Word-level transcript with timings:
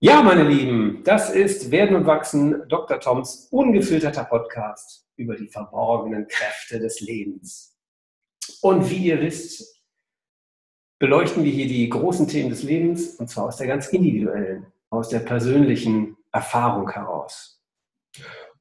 Ja, 0.00 0.22
meine 0.22 0.44
Lieben, 0.44 1.02
das 1.02 1.30
ist 1.30 1.72
Werden 1.72 1.96
und 1.96 2.06
Wachsen, 2.06 2.62
Dr. 2.68 3.00
Toms 3.00 3.48
ungefilterter 3.50 4.24
Podcast 4.24 5.08
über 5.16 5.34
die 5.34 5.48
verborgenen 5.48 6.28
Kräfte 6.28 6.78
des 6.78 7.00
Lebens. 7.00 7.76
Und 8.62 8.88
wie 8.90 9.06
ihr 9.06 9.20
wisst, 9.20 9.82
beleuchten 11.00 11.42
wir 11.42 11.50
hier 11.50 11.66
die 11.66 11.88
großen 11.88 12.28
Themen 12.28 12.50
des 12.50 12.62
Lebens 12.62 13.16
und 13.16 13.28
zwar 13.28 13.46
aus 13.46 13.56
der 13.56 13.66
ganz 13.66 13.88
individuellen, 13.88 14.66
aus 14.90 15.08
der 15.08 15.20
persönlichen 15.20 16.16
Erfahrung 16.32 16.88
heraus. 16.90 17.60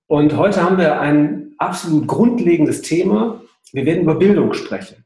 Und 0.08 0.36
heute 0.36 0.64
haben 0.64 0.78
wir 0.78 1.00
ein 1.00 1.54
absolut 1.60 2.08
grundlegendes 2.08 2.82
Thema. 2.82 3.44
Wir 3.74 3.86
werden 3.86 4.04
über 4.04 4.16
Bildung 4.16 4.54
sprechen. 4.54 5.06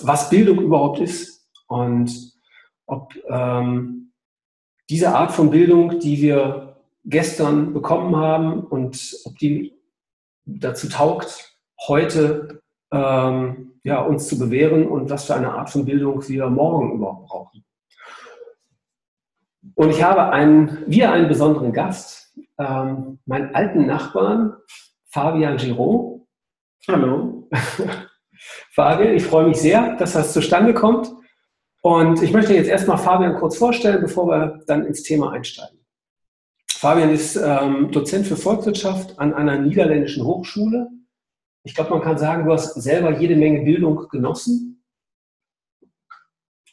Was 0.00 0.30
Bildung 0.30 0.60
überhaupt 0.60 1.00
ist 1.00 1.46
und 1.66 2.35
ob 2.86 3.14
ähm, 3.28 4.12
diese 4.88 5.14
Art 5.14 5.32
von 5.32 5.50
Bildung, 5.50 5.98
die 5.98 6.22
wir 6.22 6.76
gestern 7.04 7.72
bekommen 7.72 8.16
haben 8.16 8.64
und 8.64 9.16
ob 9.24 9.38
die 9.38 9.74
dazu 10.44 10.88
taugt, 10.88 11.58
heute 11.88 12.60
ähm, 12.92 13.72
ja, 13.82 14.00
uns 14.00 14.28
zu 14.28 14.38
bewähren 14.38 14.86
und 14.88 15.10
was 15.10 15.26
für 15.26 15.34
eine 15.34 15.52
Art 15.52 15.70
von 15.70 15.84
Bildung 15.84 16.26
wir 16.28 16.48
morgen 16.48 16.94
überhaupt 16.94 17.28
brauchen. 17.28 17.64
Und 19.74 19.90
ich 19.90 20.02
habe 20.02 20.30
einen, 20.30 20.84
wieder 20.86 21.12
einen 21.12 21.28
besonderen 21.28 21.72
Gast, 21.72 22.34
ähm, 22.58 23.18
meinen 23.26 23.54
alten 23.54 23.86
Nachbarn, 23.86 24.56
Fabian 25.10 25.56
Giraud. 25.56 26.26
Hallo. 26.88 27.48
Fabian, 28.72 29.14
ich 29.14 29.24
freue 29.24 29.48
mich 29.48 29.58
sehr, 29.58 29.96
dass 29.96 30.12
das 30.12 30.32
zustande 30.32 30.72
kommt. 30.72 31.12
Und 31.82 32.22
ich 32.22 32.32
möchte 32.32 32.54
jetzt 32.54 32.68
erstmal 32.68 32.98
Fabian 32.98 33.36
kurz 33.36 33.56
vorstellen, 33.56 34.00
bevor 34.00 34.26
wir 34.28 34.60
dann 34.66 34.86
ins 34.86 35.02
Thema 35.02 35.30
einsteigen. 35.30 35.78
Fabian 36.68 37.10
ist 37.10 37.36
ähm, 37.36 37.90
Dozent 37.90 38.26
für 38.26 38.36
Volkswirtschaft 38.36 39.18
an 39.18 39.32
einer 39.32 39.58
niederländischen 39.58 40.24
Hochschule. 40.24 40.88
Ich 41.62 41.74
glaube, 41.74 41.90
man 41.90 42.02
kann 42.02 42.18
sagen, 42.18 42.44
du 42.44 42.52
hast 42.52 42.74
selber 42.74 43.18
jede 43.18 43.36
Menge 43.36 43.62
Bildung 43.62 44.08
genossen. 44.08 44.84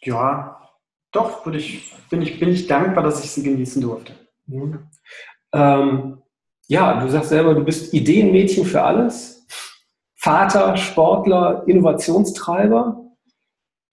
Ja, 0.01 0.69
doch, 1.11 1.45
ich, 1.47 1.95
bin, 2.09 2.21
ich, 2.21 2.39
bin 2.39 2.49
ich 2.49 2.67
dankbar, 2.67 3.03
dass 3.03 3.23
ich 3.23 3.31
sie 3.31 3.43
genießen 3.43 3.81
durfte. 3.81 4.13
Mhm. 4.47 4.89
Ähm, 5.53 6.21
ja, 6.67 6.99
du 6.99 7.09
sagst 7.09 7.29
selber, 7.29 7.53
du 7.53 7.63
bist 7.63 7.93
Ideenmädchen 7.93 8.65
für 8.65 8.81
alles. 8.81 9.45
Vater, 10.15 10.75
Sportler, 10.77 11.63
Innovationstreiber. 11.67 13.05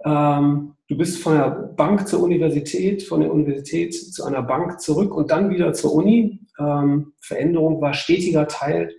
Ähm, 0.05 0.77
du 0.91 0.97
bist 0.97 1.23
von 1.23 1.35
der 1.35 1.51
Bank 1.51 2.09
zur 2.09 2.21
Universität, 2.23 3.05
von 3.05 3.21
der 3.21 3.33
Universität 3.33 3.95
zu 3.95 4.25
einer 4.25 4.43
Bank 4.43 4.81
zurück 4.81 5.15
und 5.15 5.31
dann 5.31 5.49
wieder 5.49 5.73
zur 5.73 5.95
Uni. 5.95 6.41
Ähm, 6.59 7.13
Veränderung 7.21 7.81
war 7.81 7.95
stetiger 7.95 8.49
Teil 8.49 8.93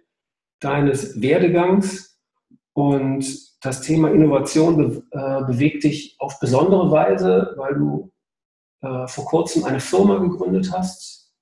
deines 0.62 1.22
Werdegangs 1.22 2.18
und 2.74 3.26
das 3.62 3.82
Thema 3.82 4.10
Innovation 4.10 4.78
be 4.78 5.04
äh, 5.12 5.44
bewegt 5.46 5.84
dich 5.84 6.16
auf 6.20 6.40
besondere 6.40 6.90
Weise, 6.90 7.54
weil 7.58 7.76
du 7.76 8.12
äh, 8.82 9.08
vor 9.08 9.26
kurzem 9.26 9.66
eine 9.66 9.82
Firma 9.82 10.18
gegründet 10.18 10.72
hast. 10.72 11.34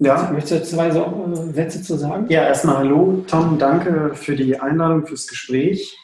Ja. 0.00 0.30
Möchtest 0.32 0.64
du 0.64 0.76
zwei 0.76 0.88
äh, 0.88 1.52
Sätze 1.52 1.82
zu 1.82 1.96
sagen? 1.96 2.26
Ja, 2.28 2.42
erstmal 2.42 2.78
hallo, 2.78 3.24
Tom, 3.28 3.56
danke 3.58 4.14
für 4.14 4.34
die 4.34 4.58
Einladung, 4.58 5.06
fürs 5.06 5.28
Gespräch. 5.28 5.96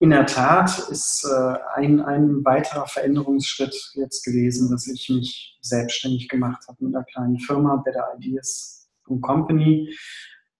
In 0.00 0.10
der 0.10 0.26
Tat 0.26 0.78
ist 0.90 1.24
äh, 1.24 1.54
ein, 1.74 2.00
ein 2.00 2.44
weiterer 2.44 2.86
Veränderungsschritt 2.86 3.92
jetzt 3.94 4.24
gewesen, 4.24 4.70
dass 4.70 4.86
ich 4.86 5.08
mich 5.08 5.58
selbstständig 5.62 6.28
gemacht 6.28 6.64
habe 6.68 6.84
mit 6.84 6.94
einer 6.94 7.04
kleinen 7.04 7.38
Firma, 7.38 7.76
Better 7.76 8.06
Ideas 8.18 8.88
Company. 9.04 9.94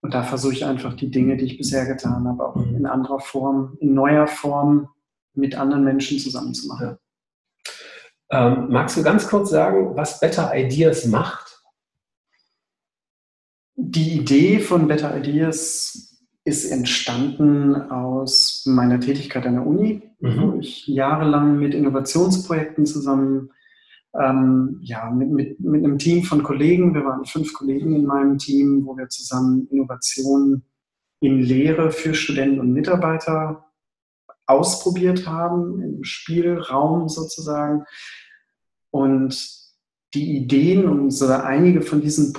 Und 0.01 0.15
da 0.15 0.23
versuche 0.23 0.53
ich 0.53 0.65
einfach 0.65 0.95
die 0.95 1.11
Dinge, 1.11 1.37
die 1.37 1.47
ich 1.47 1.59
bisher 1.59 1.87
getan 1.87 2.29
habe, 2.29 2.47
auch 2.47 2.57
mhm. 2.57 2.77
in 2.77 2.87
anderer 2.87 3.21
Form, 3.21 3.77
in 3.81 3.95
neuer 3.95 4.27
Form 4.27 4.89
mit 5.35 5.57
anderen 5.57 5.85
Menschen 5.85 6.19
zusammenzumachen. 6.19 6.99
Ja. 8.31 8.47
Ähm, 8.47 8.69
magst 8.71 8.97
du 8.97 9.03
ganz 9.03 9.29
kurz 9.29 9.51
sagen, 9.51 9.97
was 9.97 10.21
Better 10.21 10.55
Ideas 10.55 11.07
macht? 11.07 11.63
Die 13.77 14.19
Idee 14.19 14.61
von 14.61 14.87
Better 14.87 15.17
Ideas 15.17 16.14
ist 16.45 16.71
entstanden 16.71 17.75
aus 17.75 18.65
meiner 18.67 19.01
Tätigkeit 19.01 19.47
an 19.47 19.55
der 19.55 19.67
Uni, 19.67 20.03
mhm. 20.21 20.43
wo 20.43 20.59
ich 20.59 20.87
jahrelang 20.87 21.59
mit 21.59 21.75
Innovationsprojekten 21.75 22.85
zusammen 22.85 23.51
ähm, 24.19 24.79
ja, 24.83 25.11
mit, 25.11 25.31
mit, 25.31 25.61
mit 25.61 25.85
einem 25.85 25.99
Team 25.99 26.23
von 26.23 26.43
Kollegen, 26.43 26.95
wir 26.95 27.05
waren 27.05 27.25
fünf 27.25 27.53
Kollegen 27.53 27.95
in 27.95 28.05
meinem 28.05 28.39
Team, 28.39 28.83
wo 28.85 28.97
wir 28.97 29.09
zusammen 29.09 29.67
Innovationen 29.71 30.65
in 31.21 31.41
Lehre 31.41 31.91
für 31.91 32.15
Studenten 32.15 32.61
und 32.61 32.73
Mitarbeiter 32.73 33.65
ausprobiert 34.47 35.27
haben, 35.27 35.83
im 35.83 36.05
Spielraum 36.05 37.09
sozusagen. 37.09 37.85
Und 38.91 39.65
die 40.13 40.37
Ideen 40.37 40.87
und 40.87 41.11
so 41.11 41.27
einige 41.27 41.83
von 41.83 42.01
diesen 42.01 42.33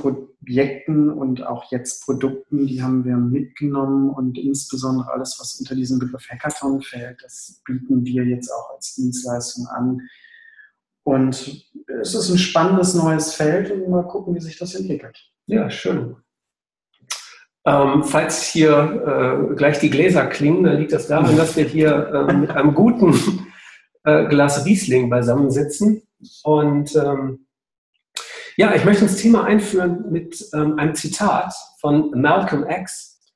Projekten 0.46 1.10
und 1.10 1.46
auch 1.46 1.72
jetzt 1.72 2.06
Produkten, 2.06 2.68
die 2.68 2.82
haben 2.82 3.04
wir 3.04 3.18
mitgenommen 3.18 4.10
und 4.10 4.38
insbesondere 4.38 5.12
alles, 5.12 5.38
was 5.40 5.60
unter 5.60 5.76
diesem 5.76 6.00
Begriff 6.00 6.30
Hackathon 6.30 6.82
fällt, 6.82 7.24
das 7.24 7.62
bieten 7.66 8.06
wir 8.06 8.24
jetzt 8.26 8.50
auch 8.52 8.76
als 8.76 8.96
Dienstleistung 8.96 9.68
an 9.68 10.02
und 11.04 11.66
es 12.02 12.16
ist 12.16 12.30
ein 12.30 12.38
spannendes 12.38 12.96
neues 12.96 13.34
Feld 13.34 13.72
und 13.72 13.90
mal 13.90 14.08
gucken, 14.08 14.36
wie 14.36 14.42
sich 14.42 14.58
das 14.58 14.74
entwickelt. 14.76 15.18
Ja, 15.46 15.70
schön. 15.70 16.16
Ähm, 17.68 18.04
falls 18.04 18.44
hier 18.44 19.50
äh, 19.52 19.56
gleich 19.56 19.80
die 19.80 19.90
Gläser 19.90 20.26
klingen, 20.28 20.64
dann 20.64 20.78
liegt 20.78 20.94
das 20.94 21.08
daran, 21.08 21.36
dass 21.36 21.56
wir 21.56 21.66
hier 21.66 22.28
äh, 22.30 22.34
mit 22.34 22.52
einem 22.52 22.74
guten 22.74 23.14
äh, 24.04 24.28
Glas 24.28 24.66
Riesling 24.66 25.10
beisammensitzen. 25.10 26.04
Und 26.44 26.96
ähm, 26.96 27.48
ja, 28.58 28.74
ich 28.74 28.86
möchte 28.86 29.04
ins 29.04 29.18
Thema 29.18 29.44
einführen 29.44 30.12
mit 30.12 30.50
ähm, 30.54 30.80
einem 30.80 30.96
Zitat 30.96 31.54
von 31.80 32.12
Malcolm 32.12 32.66
X. 32.70 33.34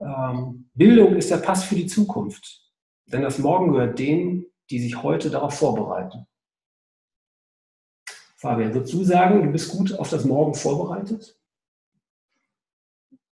Ähm, 0.00 0.70
Bildung 0.74 1.16
ist 1.16 1.30
der 1.30 1.38
Pass 1.38 1.64
für 1.64 1.74
die 1.74 1.86
Zukunft, 1.86 2.62
denn 3.06 3.22
das 3.22 3.38
Morgen 3.38 3.72
gehört 3.72 3.98
denen, 3.98 4.46
die 4.70 4.80
sich 4.80 5.02
heute 5.02 5.30
darauf 5.30 5.58
vorbereiten. 5.58 6.26
Fabian, 8.36 8.74
würdest 8.74 8.92
du 8.92 9.04
sagen, 9.04 9.42
du 9.42 9.50
bist 9.50 9.72
gut 9.72 9.98
auf 9.98 10.10
das 10.10 10.24
Morgen 10.24 10.54
vorbereitet? 10.54 11.38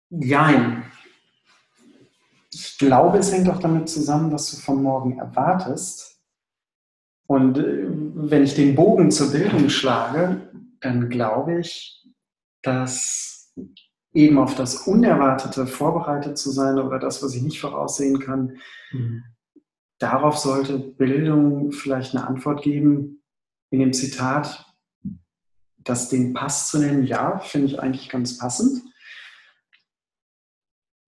Nein. 0.09 0.83
Ich 2.53 2.77
glaube, 2.77 3.17
es 3.17 3.31
hängt 3.31 3.49
auch 3.49 3.59
damit 3.59 3.89
zusammen, 3.89 4.31
was 4.31 4.51
du 4.51 4.57
vom 4.57 4.83
Morgen 4.83 5.19
erwartest. 5.19 6.21
Und 7.27 7.57
äh, 7.57 7.85
wenn 7.87 8.43
ich 8.43 8.55
den 8.55 8.75
Bogen 8.75 9.11
zur 9.11 9.31
Bildung 9.31 9.69
schlage, 9.69 10.49
dann 10.81 11.09
glaube 11.09 11.59
ich, 11.59 12.03
dass 12.63 13.53
eben 14.13 14.37
auf 14.37 14.55
das 14.55 14.87
Unerwartete 14.87 15.67
vorbereitet 15.67 16.37
zu 16.37 16.51
sein 16.51 16.79
oder 16.79 16.99
das, 16.99 17.23
was 17.23 17.33
ich 17.33 17.41
nicht 17.41 17.61
voraussehen 17.61 18.19
kann, 18.19 18.57
mhm. 18.91 19.23
darauf 19.99 20.37
sollte 20.37 20.77
Bildung 20.77 21.71
vielleicht 21.71 22.15
eine 22.15 22.27
Antwort 22.27 22.61
geben. 22.61 23.23
In 23.69 23.79
dem 23.79 23.93
Zitat, 23.93 24.65
das 25.77 26.09
den 26.09 26.33
Pass 26.33 26.69
zu 26.69 26.79
nennen, 26.79 27.05
ja, 27.05 27.39
finde 27.39 27.67
ich 27.67 27.79
eigentlich 27.79 28.09
ganz 28.09 28.37
passend. 28.37 28.81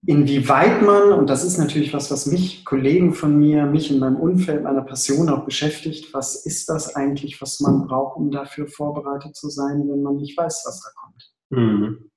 Inwieweit 0.05 0.81
man, 0.81 1.13
und 1.13 1.29
das 1.29 1.45
ist 1.45 1.57
natürlich 1.57 1.93
was, 1.93 2.11
was 2.11 2.25
mich, 2.25 2.65
Kollegen 2.65 3.13
von 3.13 3.37
mir, 3.37 3.65
mich 3.65 3.89
in 3.89 3.99
meinem 3.99 4.17
Umfeld, 4.17 4.63
meiner 4.63 4.81
Passion 4.81 5.29
auch 5.29 5.45
beschäftigt, 5.45 6.13
was 6.13 6.45
ist 6.45 6.67
das 6.67 6.95
eigentlich, 6.95 7.41
was 7.41 7.61
man 7.61 7.87
braucht, 7.87 8.17
um 8.17 8.29
dafür 8.29 8.67
vorbereitet 8.67 9.35
zu 9.35 9.49
sein, 9.49 9.87
wenn 9.87 10.01
man 10.01 10.17
nicht 10.17 10.37
weiß, 10.37 10.63
was 10.65 10.81
da 10.81 10.89
kommt? 10.95 11.33
Mhm. 11.49 12.09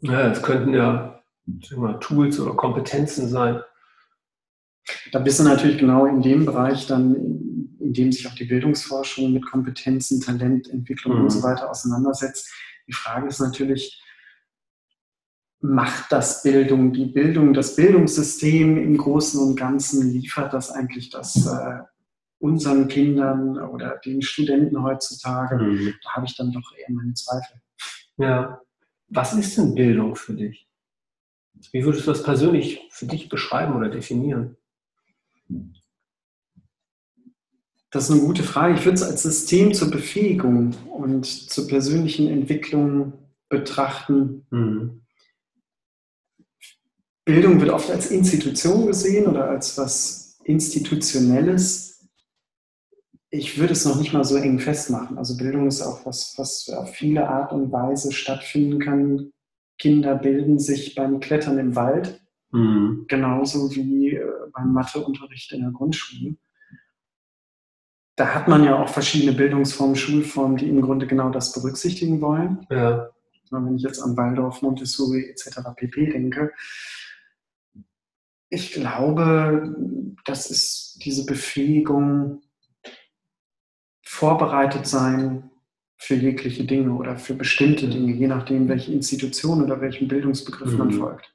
Ja, 0.00 0.30
es 0.30 0.42
könnten 0.42 0.74
ja 0.74 1.22
mal, 1.76 1.98
Tools 2.00 2.40
oder 2.40 2.54
Kompetenzen 2.54 3.28
sein. 3.28 3.60
Da 5.12 5.20
bist 5.20 5.38
du 5.38 5.44
natürlich 5.44 5.78
genau 5.78 6.06
in 6.06 6.22
dem 6.22 6.46
Bereich 6.46 6.86
dann 6.86 7.38
in 7.88 7.94
dem 7.94 8.12
sich 8.12 8.26
auch 8.28 8.34
die 8.34 8.44
Bildungsforschung 8.44 9.32
mit 9.32 9.46
Kompetenzen, 9.46 10.20
Talententwicklung 10.20 11.16
mhm. 11.16 11.22
und 11.22 11.30
so 11.30 11.42
weiter 11.42 11.70
auseinandersetzt. 11.70 12.52
Die 12.86 12.92
Frage 12.92 13.28
ist 13.28 13.40
natürlich, 13.40 14.02
macht 15.60 16.12
das 16.12 16.42
Bildung, 16.42 16.92
die 16.92 17.06
Bildung, 17.06 17.52
das 17.52 17.76
Bildungssystem 17.76 18.76
im 18.76 18.96
Großen 18.96 19.40
und 19.40 19.56
Ganzen, 19.56 20.12
liefert 20.12 20.52
das 20.52 20.70
eigentlich 20.70 21.10
das 21.10 21.46
äh, 21.46 21.80
unseren 22.38 22.88
Kindern 22.88 23.58
oder 23.58 23.96
den 24.04 24.22
Studenten 24.22 24.82
heutzutage? 24.82 25.56
Mhm. 25.56 25.94
Da 26.02 26.10
habe 26.12 26.26
ich 26.26 26.36
dann 26.36 26.52
doch 26.52 26.72
eher 26.76 26.94
meine 26.94 27.14
Zweifel. 27.14 27.60
Ja. 28.16 28.60
Was 29.08 29.32
ist 29.32 29.56
denn 29.56 29.74
Bildung 29.74 30.16
für 30.16 30.34
dich? 30.34 30.68
Wie 31.72 31.84
würdest 31.84 32.06
du 32.06 32.12
das 32.12 32.22
persönlich 32.22 32.86
für 32.90 33.06
dich 33.06 33.28
beschreiben 33.28 33.74
oder 33.74 33.88
definieren? 33.88 34.56
Das 37.90 38.04
ist 38.04 38.10
eine 38.10 38.20
gute 38.20 38.42
Frage. 38.42 38.74
Ich 38.74 38.84
würde 38.84 38.96
es 38.96 39.02
als 39.02 39.22
System 39.22 39.72
zur 39.72 39.90
Befähigung 39.90 40.74
und 40.90 41.24
zur 41.24 41.66
persönlichen 41.66 42.28
Entwicklung 42.28 43.14
betrachten. 43.48 44.46
Mhm. 44.50 45.00
Bildung 47.28 47.60
wird 47.60 47.68
oft 47.68 47.90
als 47.90 48.10
Institution 48.10 48.86
gesehen 48.86 49.26
oder 49.26 49.50
als 49.50 49.76
was 49.76 50.38
Institutionelles. 50.44 52.08
Ich 53.28 53.58
würde 53.58 53.74
es 53.74 53.84
noch 53.84 53.96
nicht 53.96 54.14
mal 54.14 54.24
so 54.24 54.36
eng 54.36 54.58
festmachen. 54.58 55.18
Also 55.18 55.36
Bildung 55.36 55.66
ist 55.66 55.82
auch 55.82 56.06
was, 56.06 56.32
was 56.38 56.70
auf 56.70 56.94
viele 56.94 57.28
Art 57.28 57.52
und 57.52 57.70
Weise 57.70 58.12
stattfinden 58.12 58.80
kann. 58.80 59.30
Kinder 59.78 60.14
bilden 60.14 60.58
sich 60.58 60.94
beim 60.94 61.20
Klettern 61.20 61.58
im 61.58 61.76
Wald, 61.76 62.18
mhm. 62.50 63.04
genauso 63.08 63.74
wie 63.74 64.14
äh, 64.14 64.26
beim 64.54 64.72
Matheunterricht 64.72 65.52
in 65.52 65.60
der 65.60 65.70
Grundschule. 65.72 66.34
Da 68.16 68.34
hat 68.34 68.48
man 68.48 68.64
ja 68.64 68.82
auch 68.82 68.88
verschiedene 68.88 69.32
Bildungsformen, 69.32 69.96
Schulformen, 69.96 70.56
die 70.56 70.68
im 70.70 70.80
Grunde 70.80 71.06
genau 71.06 71.28
das 71.28 71.52
berücksichtigen 71.52 72.22
wollen. 72.22 72.66
Ja. 72.70 73.10
Wenn 73.50 73.76
ich 73.76 73.82
jetzt 73.82 74.00
an 74.00 74.16
Waldorf, 74.16 74.62
Montessori 74.62 75.28
etc. 75.28 75.58
pp. 75.76 76.06
denke, 76.06 76.52
ich 78.50 78.72
glaube, 78.72 79.74
das 80.24 80.50
ist 80.50 81.00
diese 81.04 81.26
Befähigung, 81.26 82.42
vorbereitet 84.04 84.86
sein 84.86 85.50
für 85.98 86.14
jegliche 86.14 86.64
Dinge 86.64 86.92
oder 86.92 87.16
für 87.16 87.34
bestimmte 87.34 87.88
Dinge, 87.88 88.12
je 88.12 88.26
nachdem, 88.26 88.68
welche 88.68 88.92
Institution 88.92 89.62
oder 89.62 89.80
welchem 89.80 90.08
Bildungsbegriff 90.08 90.72
mhm. 90.72 90.78
man 90.78 90.90
folgt. 90.92 91.34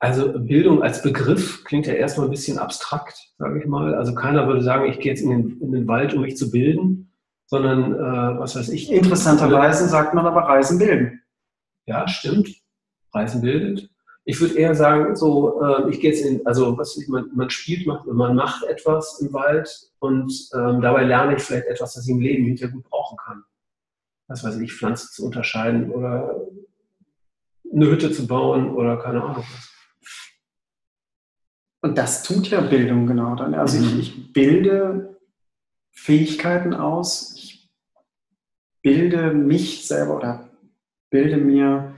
Also 0.00 0.32
Bildung 0.38 0.82
als 0.82 1.02
Begriff 1.02 1.64
klingt 1.64 1.86
ja 1.86 1.94
erstmal 1.94 2.28
ein 2.28 2.30
bisschen 2.30 2.58
abstrakt, 2.58 3.32
sage 3.36 3.58
ich 3.58 3.66
mal. 3.66 3.94
Also 3.94 4.14
keiner 4.14 4.46
würde 4.46 4.62
sagen, 4.62 4.90
ich 4.90 5.00
gehe 5.00 5.12
jetzt 5.12 5.22
in 5.22 5.30
den, 5.30 5.60
in 5.60 5.72
den 5.72 5.88
Wald, 5.88 6.14
um 6.14 6.22
mich 6.22 6.36
zu 6.36 6.50
bilden, 6.50 7.12
sondern 7.46 7.94
äh, 7.94 8.38
was 8.38 8.54
weiß 8.54 8.68
ich. 8.68 8.90
Interessanterweise 8.92 9.88
sagt 9.88 10.14
man 10.14 10.26
aber 10.26 10.42
Reisen 10.42 10.78
bilden. 10.78 11.20
Ja, 11.86 12.06
stimmt. 12.06 12.48
Reisen 13.12 13.40
bildet. 13.40 13.90
Ich 14.28 14.38
würde 14.42 14.58
eher 14.58 14.74
sagen, 14.74 15.16
so, 15.16 15.62
äh, 15.62 15.88
ich 15.88 16.00
gehe 16.00 16.10
jetzt 16.10 16.22
in, 16.22 16.46
also 16.46 16.76
was 16.76 16.98
man, 17.08 17.30
man 17.34 17.48
spielt, 17.48 17.86
macht, 17.86 18.06
man 18.06 18.36
macht 18.36 18.62
etwas 18.64 19.22
im 19.22 19.32
Wald 19.32 19.90
und 20.00 20.50
ähm, 20.52 20.82
dabei 20.82 21.04
lerne 21.04 21.36
ich 21.36 21.42
vielleicht 21.42 21.66
etwas, 21.66 21.94
das 21.94 22.04
ich 22.04 22.10
im 22.10 22.20
Leben 22.20 22.44
hinterher 22.44 22.74
gut 22.74 22.84
brauchen 22.90 23.16
kann. 23.16 23.44
Was 24.26 24.44
weiß 24.44 24.58
ich, 24.58 24.74
Pflanzen 24.74 25.08
zu 25.12 25.24
unterscheiden 25.24 25.90
oder 25.90 26.46
eine 27.72 27.86
Hütte 27.86 28.12
zu 28.12 28.26
bauen 28.26 28.74
oder 28.74 28.98
keine 28.98 29.22
Ahnung 29.22 29.46
was. 29.50 29.72
Und 31.80 31.96
das 31.96 32.22
tut 32.22 32.48
ja 32.48 32.60
Bildung 32.60 33.06
genau 33.06 33.34
dann. 33.34 33.54
Also 33.54 33.78
mhm. 33.78 33.98
ich, 33.98 33.98
ich 33.98 34.32
bilde 34.34 35.18
Fähigkeiten 35.90 36.74
aus, 36.74 37.34
ich 37.34 37.70
bilde 38.82 39.32
mich 39.32 39.86
selber 39.86 40.18
oder 40.18 40.50
bilde 41.08 41.38
mir 41.38 41.97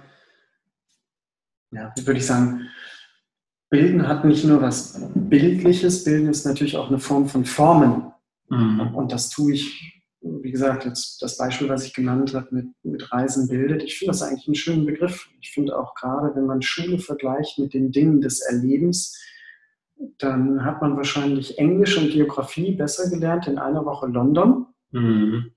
ja, 1.72 1.92
würde 2.04 2.18
ich 2.18 2.26
sagen, 2.26 2.68
Bilden 3.70 4.08
hat 4.08 4.24
nicht 4.24 4.44
nur 4.44 4.60
was 4.60 5.00
Bildliches, 5.14 6.04
Bilden 6.04 6.28
ist 6.28 6.44
natürlich 6.44 6.76
auch 6.76 6.88
eine 6.88 6.98
Form 6.98 7.28
von 7.28 7.44
Formen. 7.44 8.12
Mhm. 8.48 8.94
Und 8.94 9.12
das 9.12 9.30
tue 9.30 9.52
ich, 9.52 10.02
wie 10.20 10.50
gesagt, 10.50 10.84
jetzt 10.84 11.22
das 11.22 11.38
Beispiel, 11.38 11.68
was 11.68 11.86
ich 11.86 11.94
genannt 11.94 12.34
habe, 12.34 12.48
mit, 12.50 12.66
mit 12.82 13.12
Reisen 13.12 13.48
bildet. 13.48 13.84
Ich 13.84 13.96
finde 13.96 14.10
das 14.10 14.22
eigentlich 14.22 14.48
einen 14.48 14.56
schönen 14.56 14.86
Begriff. 14.86 15.30
Ich 15.40 15.52
finde 15.52 15.78
auch 15.78 15.94
gerade, 15.94 16.34
wenn 16.34 16.46
man 16.46 16.62
Schule 16.62 16.98
vergleicht 16.98 17.60
mit 17.60 17.72
den 17.72 17.92
Dingen 17.92 18.20
des 18.20 18.40
Erlebens, 18.40 19.16
dann 20.18 20.64
hat 20.64 20.82
man 20.82 20.96
wahrscheinlich 20.96 21.58
Englisch 21.58 21.96
und 21.96 22.10
Geografie 22.10 22.72
besser 22.72 23.08
gelernt 23.08 23.46
in 23.46 23.58
einer 23.58 23.84
Woche 23.84 24.08
London. 24.08 24.66
Mhm. 24.90 25.52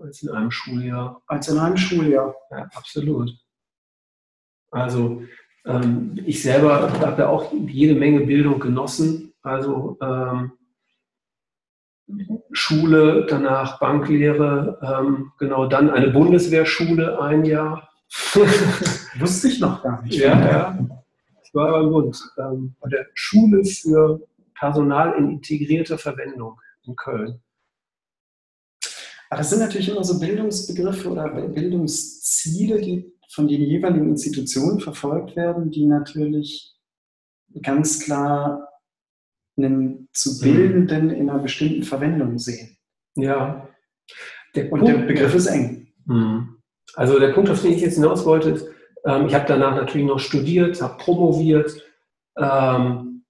Als 0.00 0.22
in 0.22 0.28
einem 0.28 0.50
Schuljahr. 0.50 1.22
Als 1.26 1.48
in 1.48 1.58
einem 1.58 1.76
Schuljahr. 1.76 2.34
Ja, 2.50 2.68
absolut. 2.74 3.32
Also 4.70 5.22
ähm, 5.64 6.18
ich 6.24 6.42
selber 6.42 6.90
habe 7.00 7.22
ja 7.22 7.28
auch 7.28 7.52
jede 7.52 7.94
Menge 7.94 8.20
Bildung 8.20 8.60
genossen. 8.60 9.32
Also 9.42 9.98
ähm, 10.00 10.52
Schule, 12.52 13.26
danach 13.28 13.78
Banklehre, 13.80 14.78
ähm, 14.82 15.32
genau 15.38 15.66
dann 15.66 15.90
eine 15.90 16.10
Bundeswehrschule 16.10 17.20
ein 17.20 17.44
Jahr. 17.44 17.88
Wusste 19.18 19.48
ich 19.48 19.60
noch 19.60 19.82
gar 19.82 20.02
nicht. 20.02 20.18
Ja, 20.18 20.40
ja. 20.40 20.78
Ich 21.42 21.54
war 21.54 21.70
beim 21.72 21.90
Bund, 21.90 22.18
ähm, 22.38 22.74
bei 22.80 22.88
der 22.88 23.06
Schule 23.14 23.64
für 23.64 24.20
Personal 24.54 25.14
in 25.18 25.30
integrierter 25.30 25.98
Verwendung 25.98 26.60
in 26.84 26.96
Köln. 26.96 27.40
Aber 29.30 29.38
das 29.38 29.50
sind 29.50 29.60
natürlich 29.60 29.90
immer 29.90 30.04
so 30.04 30.18
Bildungsbegriffe 30.18 31.10
oder 31.10 31.28
Bildungsziele, 31.28 32.80
die 32.80 33.12
von 33.30 33.48
den 33.48 33.62
jeweiligen 33.62 34.08
Institutionen 34.08 34.80
verfolgt 34.80 35.36
werden, 35.36 35.70
die 35.70 35.86
natürlich 35.86 36.74
ganz 37.62 38.00
klar 38.00 38.68
einen 39.56 40.08
zu 40.12 40.30
mhm. 40.30 40.40
Bildenden 40.40 41.10
in 41.10 41.28
einer 41.28 41.40
bestimmten 41.40 41.82
Verwendung 41.82 42.38
sehen. 42.38 42.76
Ja. 43.16 43.68
Der 44.54 44.72
Und 44.72 44.80
Punkt, 44.80 44.88
der 44.88 45.06
Begriff 45.06 45.34
ist 45.34 45.46
eng. 45.46 45.92
Mhm. 46.06 46.56
Also 46.94 47.18
der 47.18 47.32
Punkt, 47.32 47.50
auf 47.50 47.60
den 47.60 47.72
ich 47.72 47.82
jetzt 47.82 47.96
hinaus 47.96 48.24
wollte, 48.24 48.50
ist, 48.50 48.66
ähm, 49.04 49.26
ich 49.26 49.34
habe 49.34 49.44
danach 49.46 49.74
natürlich 49.74 50.06
noch 50.06 50.18
studiert, 50.18 50.80
habe 50.80 50.96
promoviert 50.96 51.82
ähm, 52.38 53.24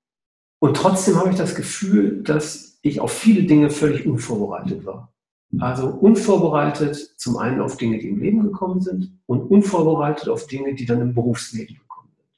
und 0.61 0.77
trotzdem 0.77 1.17
habe 1.17 1.31
ich 1.31 1.37
das 1.37 1.55
Gefühl, 1.55 2.23
dass 2.23 2.79
ich 2.83 3.01
auf 3.01 3.13
viele 3.13 3.43
Dinge 3.45 3.71
völlig 3.71 4.07
unvorbereitet 4.07 4.85
war. 4.85 5.13
Also 5.61 5.89
unvorbereitet 5.89 6.97
zum 7.17 7.39
einen 7.39 7.61
auf 7.61 7.79
Dinge, 7.79 7.99
die 7.99 8.09
im 8.09 8.21
Leben 8.21 8.43
gekommen 8.43 8.81
sind 8.81 9.19
und 9.27 9.51
unvorbereitet 9.51 10.29
auf 10.29 10.47
Dinge, 10.47 10.75
die 10.75 10.85
dann 10.85 11.01
im 11.01 11.15
Berufsleben 11.15 11.77
gekommen 11.77 12.13
sind. 12.15 12.29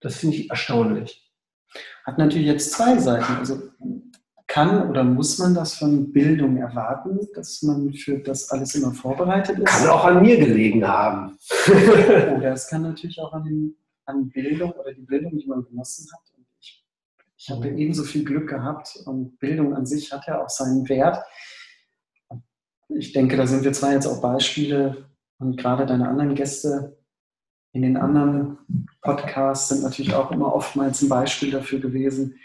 Das 0.00 0.16
finde 0.16 0.36
ich 0.36 0.50
erstaunlich. 0.50 1.28
Hat 2.04 2.18
natürlich 2.18 2.46
jetzt 2.46 2.72
zwei 2.72 2.96
Seiten. 2.98 3.36
Also 3.36 3.60
kann 4.46 4.88
oder 4.88 5.04
muss 5.04 5.38
man 5.38 5.54
das 5.54 5.74
von 5.74 6.10
Bildung 6.12 6.56
erwarten, 6.56 7.18
dass 7.34 7.62
man 7.62 7.92
für 7.92 8.18
das 8.18 8.50
alles 8.50 8.74
immer 8.76 8.92
vorbereitet 8.94 9.58
ist? 9.58 9.66
Kann 9.66 9.88
auch 9.88 10.04
an 10.04 10.22
mir 10.22 10.38
gelegen 10.38 10.86
haben. 10.86 11.36
oder 11.68 12.52
es 12.52 12.68
kann 12.68 12.82
natürlich 12.82 13.20
auch 13.20 13.32
an, 13.32 13.44
den, 13.44 13.76
an 14.06 14.30
Bildung 14.30 14.70
oder 14.70 14.94
die 14.94 15.02
Bildung, 15.02 15.36
die 15.36 15.46
man 15.46 15.64
genossen 15.64 16.08
hat. 16.12 16.20
ich, 16.60 16.82
ich 17.36 17.50
habe 17.50 17.68
ebenso 17.68 18.04
viel 18.04 18.24
Glück 18.24 18.48
gehabt 18.48 18.96
und 19.04 19.38
Bildung 19.38 19.74
an 19.74 19.84
sich 19.84 20.12
hat 20.12 20.26
ja 20.26 20.42
auch 20.42 20.48
seinen 20.48 20.88
Wert 20.88 21.22
ich 22.88 23.12
denke, 23.12 23.36
da 23.36 23.46
sind 23.46 23.64
wir 23.64 23.72
zwar 23.72 23.92
jetzt 23.92 24.06
auch 24.06 24.20
Beispiele 24.20 25.08
und 25.38 25.56
gerade 25.56 25.86
deine 25.86 26.08
anderen 26.08 26.34
Gäste 26.34 26.98
in 27.72 27.82
den 27.82 27.96
anderen 27.96 28.58
Podcasts 29.02 29.68
sind 29.68 29.82
natürlich 29.82 30.14
auch 30.14 30.30
immer 30.30 30.54
oftmals 30.54 31.02
ein 31.02 31.08
Beispiel 31.08 31.50
dafür 31.50 31.80
gewesen, 31.80 32.36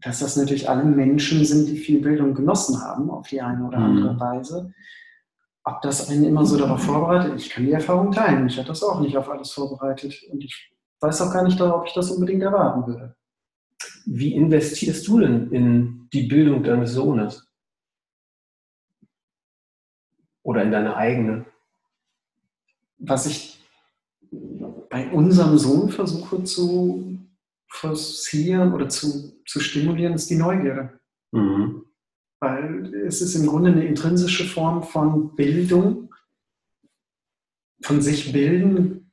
dass 0.00 0.20
das 0.20 0.36
natürlich 0.36 0.68
alle 0.68 0.84
Menschen 0.84 1.44
sind, 1.44 1.68
die 1.68 1.76
viel 1.76 2.00
Bildung 2.00 2.34
genossen 2.34 2.80
haben, 2.80 3.10
auf 3.10 3.28
die 3.28 3.40
eine 3.40 3.66
oder 3.66 3.78
andere 3.78 4.14
mhm. 4.14 4.20
Weise. 4.20 4.72
Ob 5.64 5.82
das 5.82 6.08
einen 6.08 6.24
immer 6.24 6.46
so 6.46 6.56
darauf 6.56 6.82
vorbereitet, 6.82 7.34
ich 7.36 7.50
kann 7.50 7.64
die 7.64 7.72
Erfahrung 7.72 8.12
teilen. 8.12 8.46
Ich 8.46 8.56
hatte 8.58 8.68
das 8.68 8.82
auch 8.82 9.00
nicht 9.00 9.16
auf 9.16 9.28
alles 9.28 9.50
vorbereitet 9.50 10.14
und 10.30 10.44
ich 10.44 10.72
weiß 11.00 11.20
auch 11.22 11.32
gar 11.32 11.42
nicht, 11.42 11.60
ob 11.60 11.86
ich 11.86 11.94
das 11.94 12.10
unbedingt 12.10 12.42
erwarten 12.42 12.86
würde. 12.86 13.16
Wie 14.06 14.34
investierst 14.34 15.06
du 15.08 15.20
denn 15.20 15.50
in 15.50 16.08
die 16.12 16.26
Bildung 16.26 16.62
deines 16.62 16.92
Sohnes? 16.92 17.47
Oder 20.48 20.62
in 20.62 20.70
deine 20.70 20.96
eigene? 20.96 21.44
Was 22.96 23.26
ich 23.26 23.62
bei 24.88 25.10
unserem 25.10 25.58
Sohn 25.58 25.90
versuche 25.90 26.42
zu 26.42 27.18
forcieren 27.68 28.72
oder 28.72 28.88
zu, 28.88 29.44
zu 29.44 29.60
stimulieren, 29.60 30.14
ist 30.14 30.30
die 30.30 30.36
Neugierde. 30.36 30.98
Mhm. 31.32 31.84
Weil 32.40 32.94
es 33.06 33.20
ist 33.20 33.34
im 33.34 33.46
Grunde 33.46 33.72
eine 33.72 33.84
intrinsische 33.84 34.44
Form 34.44 34.82
von 34.82 35.36
Bildung, 35.36 36.14
von 37.82 38.00
sich 38.00 38.32
bilden, 38.32 39.12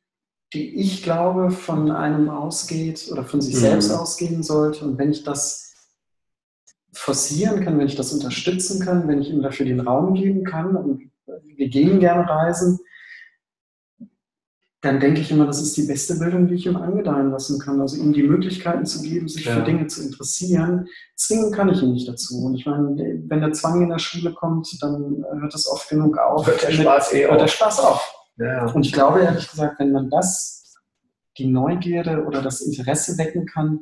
die 0.54 0.74
ich 0.76 1.04
glaube 1.04 1.52
von 1.52 1.92
einem 1.92 2.30
ausgeht 2.30 3.10
oder 3.12 3.26
von 3.26 3.42
sich 3.42 3.56
mhm. 3.56 3.60
selbst 3.60 3.92
ausgehen 3.92 4.42
sollte. 4.42 4.86
Und 4.86 4.98
wenn 4.98 5.12
ich 5.12 5.26
das 5.26 5.74
forcieren 6.94 7.62
kann, 7.62 7.78
wenn 7.78 7.88
ich 7.88 7.98
das 7.98 8.14
unterstützen 8.14 8.80
kann, 8.80 9.10
wenn 9.10 9.22
ich 9.22 9.30
ihm 9.30 9.42
dafür 9.42 9.66
den 9.66 9.82
Raum 9.82 10.14
geben 10.14 10.46
kann 10.46 10.78
und 10.78 11.12
wir 11.26 11.70
gehen 11.70 12.00
gerne 12.00 12.28
reisen, 12.30 12.80
dann 14.86 15.00
denke 15.00 15.22
ich 15.22 15.32
immer, 15.32 15.48
das 15.48 15.62
ist 15.62 15.76
die 15.78 15.88
beste 15.88 16.20
Bildung, 16.20 16.48
die 16.48 16.56
ich 16.56 16.68
ihm 16.68 16.76
angedeihen 16.76 17.32
lassen 17.32 17.60
kann. 17.60 17.82
Also 17.82 17.98
ihm 17.98 18.14
die 18.14 18.22
Möglichkeiten 18.22 18.86
zu 18.86 19.02
geben, 19.02 19.28
sich 19.28 19.46
ja. 19.46 19.56
für 19.56 19.64
Dinge 19.64 19.88
zu 19.88 20.04
interessieren. 20.04 20.88
Zwingen 21.16 21.52
kann 21.52 21.70
ich 21.70 21.82
ihn 21.82 21.94
nicht 21.94 22.08
dazu. 22.08 22.44
Und 22.46 22.56
ich 22.56 22.68
meine, 22.68 22.96
wenn 23.28 23.42
der 23.42 23.52
Zwang 23.54 23.82
in 23.82 23.90
der 23.90 23.98
Schule 23.98 24.34
kommt, 24.34 24.78
dann 24.82 25.26
hört 25.40 25.56
es 25.56 25.68
oft 25.68 25.90
genug 25.90 26.18
auf. 26.20 26.46
Hört 26.46 26.62
der 26.62 26.72
Spaß 26.72 27.14
eh 27.14 27.28
hört 27.28 27.42
der 27.42 27.48
Spaß 27.48 27.80
auf. 27.80 28.14
Ja. 28.38 28.72
Und 28.72 28.86
ich 28.86 28.94
glaube 28.94 29.22
ehrlich 29.22 29.50
gesagt, 29.50 29.80
wenn 29.80 29.92
man 29.92 30.10
das, 30.10 30.76
die 31.38 31.48
Neugierde 31.48 32.24
oder 32.24 32.44
das 32.44 32.62
Interesse 32.62 33.18
wecken 33.18 33.48
kann, 33.48 33.82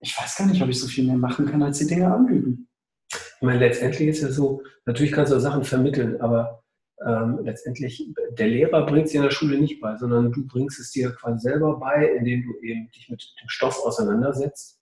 ich 0.00 0.18
weiß 0.18 0.36
gar 0.36 0.46
nicht, 0.46 0.62
ob 0.62 0.68
ich 0.68 0.80
so 0.80 0.86
viel 0.86 1.06
mehr 1.06 1.16
machen 1.16 1.46
kann, 1.46 1.62
als 1.62 1.78
die 1.78 1.86
Dinge 1.86 2.12
anbieten. 2.12 2.68
Ich 3.12 3.42
meine, 3.42 3.58
letztendlich 3.58 4.08
ist 4.08 4.22
es 4.22 4.36
so, 4.36 4.62
natürlich 4.86 5.12
kannst 5.12 5.32
du 5.32 5.38
Sachen 5.40 5.64
vermitteln, 5.64 6.20
aber 6.20 6.62
ähm, 7.06 7.40
letztendlich, 7.42 8.06
der 8.32 8.48
Lehrer 8.48 8.84
bringt 8.84 9.06
es 9.06 9.12
dir 9.12 9.18
in 9.18 9.24
der 9.24 9.30
Schule 9.30 9.58
nicht 9.58 9.80
bei, 9.80 9.96
sondern 9.96 10.32
du 10.32 10.46
bringst 10.46 10.78
es 10.78 10.90
dir 10.90 11.10
quasi 11.12 11.40
selber 11.40 11.78
bei, 11.78 12.06
indem 12.18 12.42
du 12.42 12.60
eben 12.60 12.90
dich 12.90 13.08
mit 13.08 13.22
dem 13.40 13.48
Stoff 13.48 13.80
auseinandersetzt. 13.84 14.78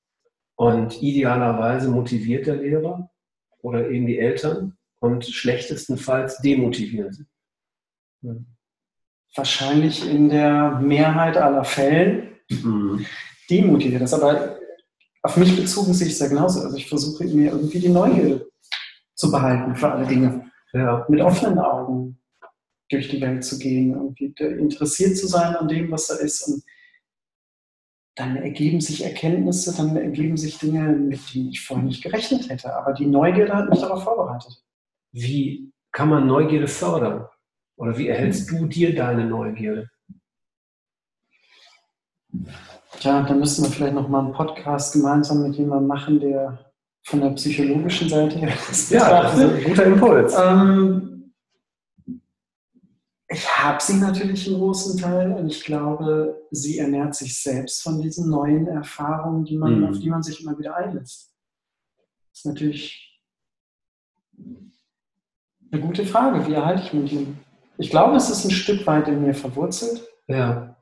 Und 0.57 1.01
idealerweise 1.01 1.89
motiviert 1.89 2.49
der 2.49 2.57
Lehrer 2.57 3.11
oder 3.61 3.89
eben 3.89 4.07
die 4.07 4.19
Eltern 4.19 4.77
und 4.99 5.25
schlechtestenfalls 5.25 6.39
demotivieren 6.39 7.13
sie. 7.13 7.27
Hm. 8.23 8.47
Wahrscheinlich 9.37 10.09
in 10.09 10.31
der 10.31 10.81
Mehrheit 10.81 11.37
aller 11.37 11.65
Fällen 11.65 12.31
mhm. 12.49 13.07
demotiviert 13.49 14.03
das. 14.03 14.15
Aber 14.15 14.58
auf 15.23 15.37
mich 15.37 15.57
bezogen 15.57 15.95
sehe 15.95 16.07
ich 16.07 16.15
es 16.15 16.21
ja 16.21 16.29
genauso. 16.29 16.61
Also 16.61 16.77
ich 16.77 16.89
versuche 16.89 17.25
mir 17.25 17.53
irgendwie 17.53 17.81
die 17.81 17.89
Neugierde 17.89 18.49
zu 19.15 19.31
behalten 19.31 19.75
für 19.75 19.91
alle 19.91 20.07
Dinge. 20.07 20.51
Ja. 20.73 21.07
Mit 21.09 21.21
offenen 21.21 21.59
Augen 21.59 22.19
durch 22.91 23.09
die 23.09 23.21
Welt 23.21 23.45
zu 23.45 23.59
gehen, 23.59 23.93
irgendwie 23.93 24.33
interessiert 24.39 25.17
zu 25.17 25.27
sein 25.27 25.57
an 25.57 25.69
dem, 25.69 25.91
was 25.91 26.07
da 26.07 26.15
ist. 26.15 26.47
Und 26.49 26.63
dann 28.15 28.37
ergeben 28.37 28.81
sich 28.81 29.05
Erkenntnisse, 29.05 29.77
dann 29.77 29.97
ergeben 29.97 30.37
sich 30.37 30.59
Dinge, 30.59 30.89
mit 30.89 31.21
denen 31.35 31.51
ich 31.51 31.65
vorher 31.65 31.85
nicht 31.85 32.03
gerechnet 32.03 32.49
hätte. 32.49 32.75
Aber 32.75 32.93
die 32.93 33.07
Neugierde 33.07 33.55
hat 33.55 33.69
mich 33.71 33.81
darauf 33.81 34.05
vorbereitet. 34.05 34.63
Wie 35.13 35.73
kann 35.93 36.09
man 36.09 36.27
Neugierde 36.27 36.69
fördern? 36.69 37.27
Oder 37.77 37.97
wie 37.97 38.09
erhältst 38.09 38.51
du 38.51 38.67
dir 38.67 38.95
deine 38.95 39.25
Neugierde? 39.25 39.89
Tja, 42.93 43.23
da 43.23 43.35
müssen 43.35 43.65
wir 43.65 43.71
vielleicht 43.71 43.95
noch 43.95 44.09
mal 44.09 44.25
einen 44.25 44.33
Podcast 44.33 44.95
gemeinsam 44.95 45.43
mit 45.43 45.57
jemandem 45.57 45.87
machen, 45.87 46.21
der 46.21 46.73
von 47.05 47.21
der 47.21 47.31
psychologischen 47.31 48.09
Seite 48.09 48.39
her 48.39 48.53
ist. 48.71 48.91
Ja, 48.91 49.23
das 49.23 49.35
ist 49.35 49.41
ein 49.41 49.65
guter 49.65 49.85
Impuls. 49.85 50.35
Ähm, 50.39 51.33
ich 53.31 53.47
habe 53.59 53.83
sie 53.83 53.99
natürlich 53.99 54.49
im 54.49 54.55
großen 54.55 54.99
Teil 54.99 55.33
und 55.33 55.49
ich 55.49 55.63
glaube, 55.63 56.47
sie 56.51 56.79
ernährt 56.79 57.15
sich 57.15 57.41
selbst 57.41 57.83
von 57.83 58.01
diesen 58.01 58.31
neuen 58.31 58.67
Erfahrungen, 58.67 59.45
die 59.45 59.57
man, 59.57 59.81
mhm. 59.81 59.87
auf 59.89 59.99
die 59.99 60.09
man 60.09 60.23
sich 60.23 60.43
immer 60.43 60.59
wieder 60.59 60.75
einlässt. 60.77 61.35
Das 62.31 62.39
ist 62.41 62.47
natürlich 62.47 63.23
eine 65.71 65.83
gute 65.83 66.07
Frage. 66.07 66.47
Wie 66.47 66.55
erhalte 66.55 66.83
ich 66.85 66.93
mich? 66.95 67.27
Ich 67.77 67.91
glaube, 67.91 68.17
es 68.17 68.31
ist 68.31 68.47
ein 68.47 68.51
Stück 68.51 68.87
weit 68.87 69.09
in 69.09 69.23
mir 69.23 69.35
verwurzelt. 69.35 70.09
Ja. 70.27 70.78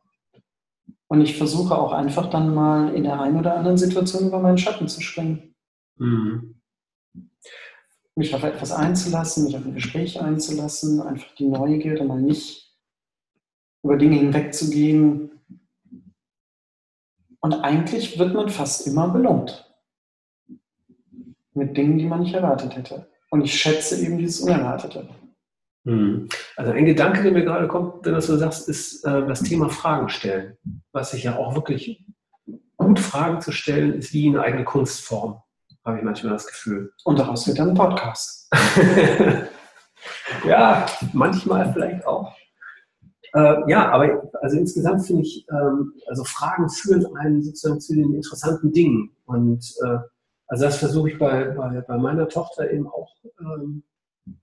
Und 1.09 1.21
ich 1.21 1.37
versuche 1.37 1.77
auch 1.77 1.93
einfach 1.93 2.31
dann 2.31 2.55
mal 2.55 2.95
in 2.95 3.05
der 3.05 3.21
einen 3.21 3.39
oder 3.39 3.57
anderen 3.57 3.79
Situation 3.79 4.27
über 4.27 4.41
meinen 4.41 4.59
Schatten 4.59 4.89
zu 4.89 5.01
springen. 5.01 5.55
Mhm. 5.99 6.61
Mich 8.17 8.35
auf 8.35 8.43
etwas 8.43 8.73
einzulassen, 8.73 9.45
mich 9.45 9.57
auf 9.57 9.65
ein 9.65 9.75
Gespräch 9.75 10.21
einzulassen, 10.21 11.01
einfach 11.01 11.35
die 11.35 11.47
Neugierde 11.47 12.05
mal 12.05 12.21
nicht 12.21 12.75
über 13.85 13.97
Dinge 13.97 14.17
hinwegzugehen. 14.17 15.31
Und 17.41 17.55
eigentlich 17.55 18.19
wird 18.19 18.35
man 18.35 18.49
fast 18.49 18.87
immer 18.87 19.09
belohnt. 19.09 19.63
Mit 21.53 21.77
Dingen, 21.77 21.99
die 21.99 22.07
man 22.07 22.21
nicht 22.21 22.35
erwartet 22.35 22.77
hätte. 22.77 23.09
Und 23.31 23.43
ich 23.43 23.55
schätze 23.55 24.01
eben 24.05 24.19
dieses 24.19 24.41
Unerwartete. 24.41 25.09
Mhm. 25.87 26.29
Also 26.57 26.73
ein 26.73 26.85
Gedanke, 26.85 27.23
der 27.23 27.33
mir 27.33 27.45
gerade 27.45 27.69
kommt, 27.69 28.05
wenn 28.05 28.15
du 28.15 28.21
so 28.21 28.37
sagst, 28.37 28.69
ist 28.69 29.05
äh, 29.05 29.27
das 29.27 29.43
Thema 29.43 29.69
Fragen 29.69 30.09
stellen. 30.09 30.57
Was 30.93 31.15
ich 31.15 31.25
ja 31.25 31.37
auch 31.37 31.55
wirklich 31.55 32.05
gut 32.77 32.99
Fragen 32.99 33.41
zu 33.41 33.53
stellen, 33.53 33.95
ist 33.95 34.13
wie 34.13 34.29
eine 34.29 34.43
eigene 34.43 34.65
Kunstform 34.65 35.41
habe 35.87 35.99
ich 35.99 36.05
manchmal 36.05 36.33
das 36.33 36.47
Gefühl. 36.47 36.93
Und 37.05 37.19
daraus 37.19 37.47
wird 37.47 37.61
dann 37.61 37.71
ein 37.71 37.75
Podcast. 37.75 38.51
ja, 40.45 40.85
manchmal 41.13 41.73
vielleicht 41.73 42.05
auch. 42.05 42.35
Äh, 43.33 43.71
ja, 43.71 43.91
aber 43.91 44.29
also 44.43 44.59
insgesamt 44.59 45.07
finde 45.07 45.23
ich, 45.23 45.47
ähm, 45.49 45.93
also 46.09 46.25
Fragen 46.25 46.69
führen 46.69 47.07
einen 47.17 47.43
sozusagen 47.43 47.81
zu 47.81 47.95
den 47.95 48.15
interessanten 48.15 48.73
Dingen. 48.73 49.15
Und 49.27 49.73
äh, 49.85 49.99
also 50.49 50.65
das 50.65 50.79
versuche 50.79 51.11
ich 51.11 51.19
bei, 51.19 51.45
bei, 51.51 51.81
bei 51.83 51.99
meiner 51.99 52.29
Tochter 52.29 52.69
eben 52.71 52.89
auch 52.89 53.15
ähm, 53.41 53.85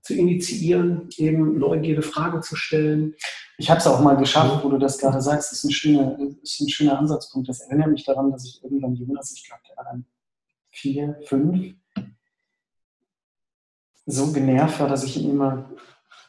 zu 0.02 0.14
initiieren, 0.14 1.08
eben 1.16 1.58
Neugierde 1.58 2.02
Fragen 2.02 2.42
zu 2.42 2.56
stellen. 2.56 3.14
Ich 3.58 3.70
habe 3.70 3.80
es 3.80 3.86
auch 3.86 4.00
mal 4.00 4.16
geschafft, 4.16 4.64
wo 4.64 4.68
du 4.68 4.78
das 4.78 4.98
gerade 4.98 5.20
sagst, 5.20 5.52
das 5.52 5.58
ist 5.58 5.64
ein 5.64 5.70
schöner, 5.70 6.18
ist 6.42 6.60
ein 6.60 6.68
schöner 6.68 6.98
Ansatzpunkt. 6.98 7.48
Das 7.48 7.60
erinnert 7.60 7.90
mich 7.90 8.04
daran, 8.04 8.30
dass 8.30 8.44
ich 8.44 8.62
irgendwann 8.62 8.94
Jonas, 8.94 9.32
ich 9.32 9.46
glaube, 9.46 9.62
der 9.68 9.76
war 9.76 9.84
dann 9.84 10.06
vier, 10.70 11.18
fünf, 11.26 11.74
so 14.06 14.32
genervt 14.32 14.80
war, 14.80 14.88
dass 14.88 15.04
ich 15.04 15.22
ihm 15.22 15.30
immer 15.30 15.70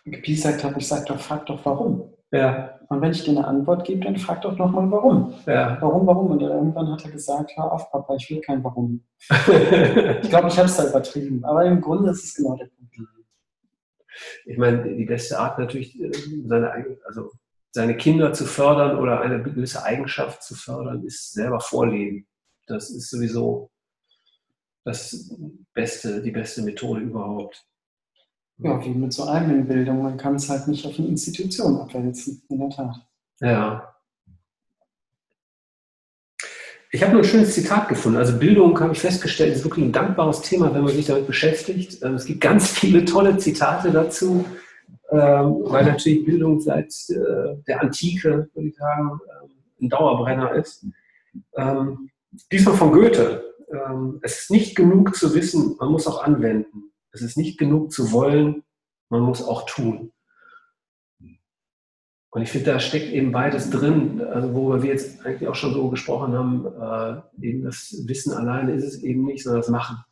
gepiesackt 0.05 0.63
habe, 0.63 0.79
ich 0.79 0.87
sage 0.87 1.05
doch, 1.07 1.19
frag 1.19 1.45
doch 1.47 1.65
warum. 1.65 2.13
Ja. 2.31 2.79
Und 2.89 3.01
wenn 3.01 3.11
ich 3.11 3.23
dir 3.23 3.31
eine 3.31 3.47
Antwort 3.47 3.85
gebe, 3.85 4.01
dann 4.01 4.17
frag 4.17 4.41
doch 4.41 4.55
nochmal 4.57 4.89
warum. 4.91 5.33
Ja. 5.47 5.77
Warum, 5.81 6.05
warum? 6.05 6.31
Und 6.31 6.41
irgendwann 6.41 6.91
hat 6.91 7.03
er 7.03 7.11
gesagt, 7.11 7.51
hör 7.55 7.71
auf, 7.71 7.91
Papa, 7.91 8.15
ich 8.15 8.29
will 8.29 8.41
kein 8.41 8.63
Warum. 8.63 9.03
ich 9.29 10.29
glaube, 10.29 10.49
ich 10.49 10.57
habe 10.57 10.67
es 10.67 10.77
da 10.77 10.87
übertrieben. 10.87 11.43
Aber 11.43 11.65
im 11.65 11.81
Grunde 11.81 12.11
ist 12.11 12.23
es 12.23 12.35
genau 12.35 12.55
der 12.55 12.65
Punkt. 12.65 12.85
Ich 14.45 14.57
meine, 14.57 14.95
die 14.95 15.05
beste 15.05 15.39
Art 15.39 15.59
natürlich, 15.59 15.99
äh, 15.99 16.11
seine, 16.45 16.97
also 17.05 17.31
seine 17.71 17.97
Kinder 17.97 18.33
zu 18.33 18.45
fördern 18.45 18.97
oder 18.97 19.21
eine 19.21 19.43
gewisse 19.43 19.83
Eigenschaft 19.83 20.43
zu 20.43 20.55
fördern, 20.55 21.03
ist 21.03 21.33
selber 21.33 21.59
vorleben. 21.59 22.27
Das 22.67 22.89
ist 22.89 23.09
sowieso 23.09 23.69
das 24.85 25.35
beste, 25.73 26.21
die 26.21 26.31
beste 26.31 26.61
Methode 26.61 27.01
überhaupt. 27.01 27.65
Ja, 28.57 28.83
wie 28.85 28.89
mit 28.89 29.11
so 29.11 29.27
eigenen 29.27 29.67
Bildung. 29.67 30.01
Man 30.01 30.17
kann 30.17 30.35
es 30.35 30.49
halt 30.49 30.67
nicht 30.67 30.85
auf 30.85 30.97
eine 30.97 31.09
Institution 31.09 31.77
abwälzen, 31.77 32.41
in 32.49 32.59
der 32.59 32.69
Tat. 32.69 32.95
Ja. 33.41 33.94
Ich 36.95 37.03
habe 37.03 37.11
nur 37.11 37.23
ein 37.23 37.27
schönes 37.27 37.53
Zitat 37.53 37.89
gefunden. 37.89 38.17
Also 38.17 38.39
Bildung, 38.39 38.79
habe 38.79 38.93
ich 38.93 39.01
festgestellt, 39.01 39.53
ist 39.53 39.65
wirklich 39.65 39.83
ein 39.83 39.91
dankbares 39.91 40.39
Thema, 40.39 40.73
wenn 40.73 40.85
man 40.85 40.93
sich 40.93 41.05
damit 41.05 41.27
beschäftigt. 41.27 42.01
Ähm, 42.01 42.13
es 42.13 42.23
gibt 42.23 42.39
ganz 42.39 42.69
viele 42.69 43.03
tolle 43.03 43.35
Zitate 43.35 43.91
dazu, 43.91 44.45
ähm, 45.11 45.57
weil 45.65 45.83
natürlich 45.83 46.23
Bildung 46.23 46.61
seit 46.61 46.93
äh, 47.09 47.57
der 47.67 47.81
Antike, 47.81 48.49
würde 48.53 48.69
ich 48.69 48.77
sagen, 48.77 49.19
ähm, 49.43 49.49
ein 49.81 49.89
Dauerbrenner 49.89 50.53
ist. 50.53 50.85
Diesmal 52.49 52.75
von 52.75 52.93
Goethe. 52.93 53.43
Es 54.21 54.39
ist 54.39 54.51
nicht 54.51 54.73
genug 54.73 55.17
zu 55.17 55.35
wissen, 55.35 55.75
man 55.77 55.91
muss 55.91 56.07
auch 56.07 56.23
anwenden. 56.23 56.93
Es 57.11 57.21
ist 57.21 57.35
nicht 57.35 57.57
genug 57.57 57.91
zu 57.91 58.13
wollen, 58.13 58.63
man 59.09 59.19
muss 59.19 59.45
auch 59.45 59.65
tun. 59.65 60.13
Und 62.35 62.41
ich 62.41 62.51
finde, 62.51 62.73
da 62.73 62.81
steckt 62.81 63.13
eben 63.13 63.31
beides 63.31 63.69
drin, 63.69 64.19
also 64.21 64.53
worüber 64.53 64.83
wir 64.83 64.89
jetzt 64.89 65.25
eigentlich 65.25 65.47
auch 65.47 65.55
schon 65.55 65.73
so 65.73 65.89
gesprochen 65.89 66.33
haben, 66.33 66.65
äh, 67.41 67.47
eben 67.47 67.63
das 67.63 67.95
Wissen 68.07 68.33
alleine 68.33 68.73
ist 68.73 68.83
es 68.83 69.01
eben 69.03 69.23
nicht, 69.23 69.41
sondern 69.41 69.61
das 69.61 69.69
Machen. 69.69 70.03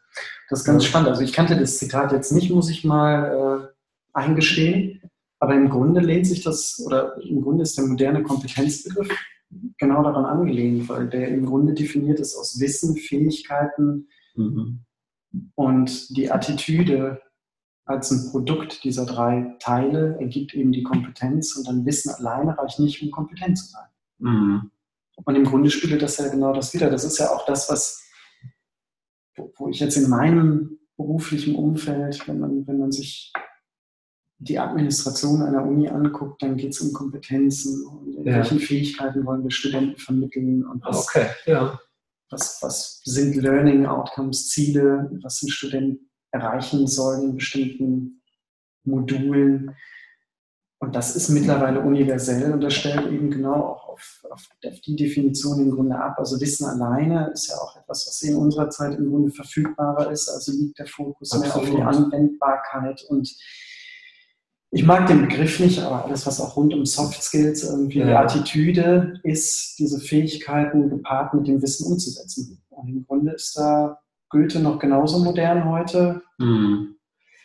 Das 0.49 0.59
ist 0.59 0.65
ganz 0.65 0.85
spannend. 0.85 1.09
Also 1.09 1.21
ich 1.21 1.33
kannte 1.33 1.59
das 1.59 1.77
Zitat 1.79 2.13
jetzt 2.13 2.31
nicht, 2.31 2.49
muss 2.49 2.69
ich 2.69 2.85
mal 2.85 3.67
äh, 3.67 4.17
eingestehen. 4.17 5.01
Aber 5.39 5.53
im 5.53 5.69
Grunde 5.69 5.99
lehnt 5.99 6.25
sich 6.25 6.41
das, 6.41 6.81
oder 6.85 7.21
im 7.21 7.41
Grunde 7.41 7.63
ist 7.63 7.77
der 7.77 7.87
moderne 7.87 8.23
Kompetenzbegriff 8.23 9.09
genau 9.77 10.01
daran 10.01 10.23
angelehnt, 10.23 10.87
weil 10.87 11.09
der 11.09 11.27
im 11.27 11.45
Grunde 11.45 11.73
definiert 11.73 12.21
ist 12.21 12.37
aus 12.37 12.57
Wissen, 12.57 12.95
Fähigkeiten 12.95 14.07
mhm. 14.35 14.85
und 15.55 16.15
die 16.15 16.31
Attitüde 16.31 17.19
als 17.85 18.11
ein 18.11 18.31
Produkt 18.31 18.83
dieser 18.83 19.05
drei 19.05 19.55
Teile 19.59 20.17
ergibt 20.19 20.53
eben 20.53 20.71
die 20.71 20.83
Kompetenz 20.83 21.55
und 21.55 21.67
dann 21.67 21.85
Wissen 21.85 22.11
alleine 22.11 22.57
reicht 22.57 22.79
nicht, 22.79 23.01
um 23.01 23.11
kompetent 23.11 23.57
zu 23.57 23.65
sein. 23.67 23.87
Mhm. 24.19 24.71
Und 25.25 25.35
im 25.35 25.43
Grunde 25.43 25.69
spiegelt 25.69 26.01
das 26.01 26.17
ja 26.17 26.29
genau 26.29 26.53
das 26.53 26.73
wieder. 26.73 26.89
Das 26.89 27.03
ist 27.03 27.19
ja 27.19 27.29
auch 27.29 27.45
das, 27.45 27.69
was, 27.69 28.01
wo 29.57 29.69
ich 29.69 29.79
jetzt 29.79 29.97
in 29.97 30.09
meinem 30.09 30.79
beruflichen 30.97 31.55
Umfeld, 31.55 32.27
wenn 32.27 32.39
man, 32.39 32.67
wenn 32.67 32.79
man 32.79 32.91
sich 32.91 33.33
die 34.37 34.59
Administration 34.59 35.41
einer 35.41 35.65
Uni 35.65 35.87
anguckt, 35.87 36.41
dann 36.41 36.57
geht 36.57 36.71
es 36.71 36.81
um 36.81 36.93
Kompetenzen 36.93 37.85
und 37.85 38.15
in 38.15 38.25
ja. 38.25 38.37
welchen 38.37 38.59
Fähigkeiten 38.59 39.25
wollen 39.25 39.43
wir 39.43 39.51
Studenten 39.51 39.99
vermitteln 39.99 40.65
und 40.65 40.83
was, 40.83 41.07
okay. 41.07 41.27
ja. 41.45 41.79
was, 42.29 42.59
was 42.61 43.01
sind 43.03 43.35
Learning 43.35 43.85
Outcomes, 43.85 44.49
Ziele, 44.49 45.09
was 45.21 45.41
ein 45.43 45.49
Student 45.49 45.99
erreichen 46.33 46.87
soll 46.87 47.23
in 47.23 47.35
bestimmten 47.35 48.21
Modulen. 48.83 49.75
Und 50.79 50.95
das 50.95 51.15
ist 51.15 51.29
mittlerweile 51.29 51.79
universell 51.79 52.51
und 52.51 52.59
das 52.59 52.73
stellt 52.73 53.09
eben 53.09 53.31
genau 53.31 53.53
auch 53.53 53.89
auf, 53.89 54.25
auf, 54.29 54.49
auf, 54.65 54.81
die 54.81 54.97
Definition 54.97 55.61
im 55.61 55.71
Grunde 55.71 55.95
ab. 55.97 56.15
Also 56.17 56.41
Wissen 56.41 56.65
alleine 56.65 57.31
ist 57.33 57.47
ja 57.47 57.55
auch 57.55 57.77
etwas, 57.77 58.05
was 58.05 58.21
in 58.23 58.35
unserer 58.35 58.69
Zeit 58.69 58.97
im 58.97 59.09
Grunde 59.09 59.31
verfügbarer 59.31 60.11
ist. 60.11 60.27
Also 60.27 60.51
liegt 60.51 60.79
der 60.79 60.87
Fokus 60.87 61.31
Absolut. 61.31 61.55
mehr 61.55 61.87
auf 61.87 61.95
die 61.95 61.97
Anwendbarkeit 61.97 63.05
und 63.07 63.33
ich 64.75 64.83
mag 64.83 65.05
den 65.05 65.21
Begriff 65.21 65.59
nicht, 65.59 65.79
aber 65.79 66.03
alles, 66.03 66.25
was 66.25 66.41
auch 66.41 66.57
rund 66.57 66.73
um 66.73 66.83
Soft 66.83 67.21
Skills 67.21 67.63
irgendwie 67.63 67.99
ja. 67.99 68.05
die 68.05 68.13
Attitüde 68.13 69.19
ist, 69.21 69.77
diese 69.77 69.99
Fähigkeiten 69.99 70.89
gepaart 70.89 71.35
mit 71.35 71.47
dem 71.47 71.61
Wissen 71.61 71.85
umzusetzen. 71.85 72.59
Und 72.71 72.87
im 72.89 73.05
Grunde 73.05 73.33
ist 73.33 73.55
da 73.55 74.02
Goethe 74.33 74.59
noch 74.59 74.79
genauso 74.79 75.19
modern 75.23 75.69
heute, 75.69 76.21
Mhm. 76.39 76.95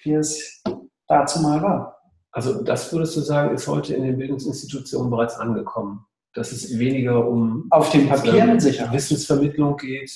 wie 0.03 0.15
es 0.15 0.63
dazu 1.07 1.41
mal 1.41 1.63
war. 1.63 1.99
Also 2.33 2.63
das 2.65 2.93
würdest 2.93 3.17
du 3.17 3.21
sagen, 3.21 3.55
ist 3.55 3.69
heute 3.69 3.95
in 3.95 4.03
den 4.05 4.17
Bildungsinstitutionen 4.19 5.11
bereits 5.11 5.37
angekommen. 5.39 6.05
Dass 6.35 6.53
es 6.53 6.79
weniger 6.79 7.27
um 7.29 7.67
Auf 7.71 7.91
dem 7.91 8.09
Papier 8.09 8.45
mit 8.47 8.61
Sicherheit. 8.63 8.93
Wissensvermittlung 8.93 9.77
geht, 9.77 10.11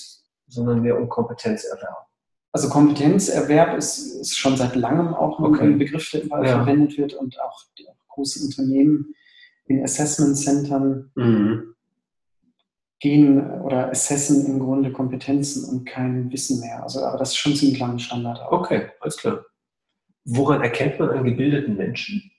sondern 0.49 0.81
mehr 0.83 0.99
um 0.99 1.09
Kompetenzerwerb. 1.09 2.07
Also 2.53 2.69
Kompetenzerwerb 2.69 3.77
ist, 3.79 4.21
ist 4.21 4.39
schon 4.39 4.57
seit 4.57 4.77
langem 4.77 5.15
auch 5.15 5.39
ein 5.39 5.45
Okay. 5.47 5.75
Begriff, 5.75 6.11
der 6.11 6.25
überall 6.25 6.45
Ja. 6.47 6.57
verwendet 6.59 6.97
wird 6.99 7.15
und 7.15 7.39
auch 7.41 7.63
große 8.09 8.45
Unternehmen 8.45 9.15
in 9.67 9.83
Assessment 9.83 10.37
Centern 10.37 11.11
Mhm. 11.15 11.72
Gehen 13.03 13.51
oder 13.63 13.91
assessen 13.91 14.47
im 14.47 14.61
Grunde 14.61 14.93
Kompetenzen 14.93 15.69
und 15.69 15.85
kein 15.85 16.31
Wissen 16.31 16.61
mehr. 16.61 16.85
Also, 16.85 17.05
aber 17.05 17.19
das 17.19 17.31
ist 17.31 17.37
schon 17.37 17.57
ziemlich 17.57 17.81
lange 17.81 17.99
Standard 17.99 18.41
auch. 18.41 18.53
Okay, 18.53 18.91
alles 19.01 19.17
klar. 19.17 19.45
Woran 20.25 20.63
erkennt 20.63 21.01
man 21.01 21.11
einen 21.11 21.25
gebildeten 21.25 21.77
Menschen? 21.77 22.31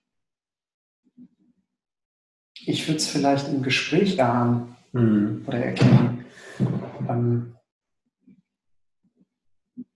Ich 2.65 2.88
würde 2.88 2.98
es 2.98 3.08
vielleicht 3.10 3.50
im 3.50 3.62
Gespräch 3.62 4.17
erahnen 4.17 4.75
Mhm. 4.93 5.43
oder 5.48 5.58
erkennen. 5.58 6.25
Ähm, 7.10 7.55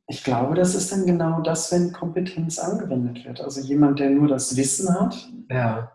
ich 0.10 0.24
glaube, 0.24 0.56
das 0.56 0.76
ist 0.76 0.92
dann 0.92 1.06
genau 1.06 1.40
das, 1.42 1.72
wenn 1.72 1.94
Kompetenz 1.94 2.60
angewendet 2.60 3.24
wird. 3.26 3.40
Also 3.40 3.62
jemand, 3.62 4.00
der 4.00 4.10
nur 4.10 4.28
das 4.28 4.58
Wissen 4.58 4.94
hat, 5.00 5.30
Ja. 5.50 5.94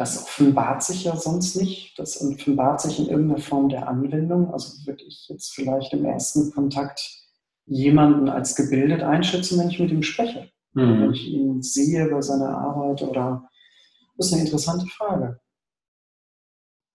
Das 0.00 0.22
offenbart 0.22 0.82
sich 0.82 1.04
ja 1.04 1.14
sonst 1.14 1.56
nicht. 1.56 1.98
Das 1.98 2.22
offenbart 2.22 2.80
sich 2.80 2.98
in 3.00 3.08
irgendeiner 3.08 3.42
Form 3.42 3.68
der 3.68 3.86
Anwendung. 3.86 4.50
Also 4.50 4.86
würde 4.86 5.04
ich 5.04 5.28
jetzt 5.28 5.52
vielleicht 5.54 5.92
im 5.92 6.06
ersten 6.06 6.50
Kontakt 6.52 7.06
jemanden 7.66 8.30
als 8.30 8.56
gebildet 8.56 9.02
einschätzen, 9.02 9.58
wenn 9.58 9.68
ich 9.68 9.78
mit 9.78 9.90
ihm 9.90 10.02
spreche. 10.02 10.50
Wenn 10.72 11.04
Mhm. 11.08 11.12
ich 11.12 11.26
ihn 11.28 11.62
sehe 11.62 12.08
bei 12.08 12.22
seiner 12.22 12.56
Arbeit 12.56 13.02
oder 13.02 13.46
das 14.16 14.28
ist 14.28 14.32
eine 14.32 14.42
interessante 14.44 14.86
Frage. 14.86 15.38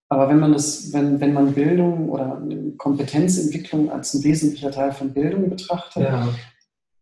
Aber 0.09 0.27
wenn 0.29 0.39
man 0.39 0.53
das, 0.53 0.91
wenn, 0.91 1.19
wenn 1.21 1.33
man 1.33 1.53
Bildung 1.53 2.09
oder 2.09 2.41
Kompetenzentwicklung 2.77 3.91
als 3.91 4.15
ein 4.15 4.23
wesentlicher 4.23 4.71
Teil 4.71 4.91
von 4.93 5.13
Bildung 5.13 5.49
betrachtet, 5.51 6.03
Ja. 6.03 6.27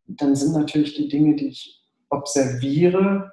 dann 0.07 0.35
sind 0.35 0.51
natürlich 0.51 0.95
die 0.95 1.07
Dinge, 1.07 1.35
die 1.37 1.47
ich 1.47 1.81
observiere, 2.09 3.31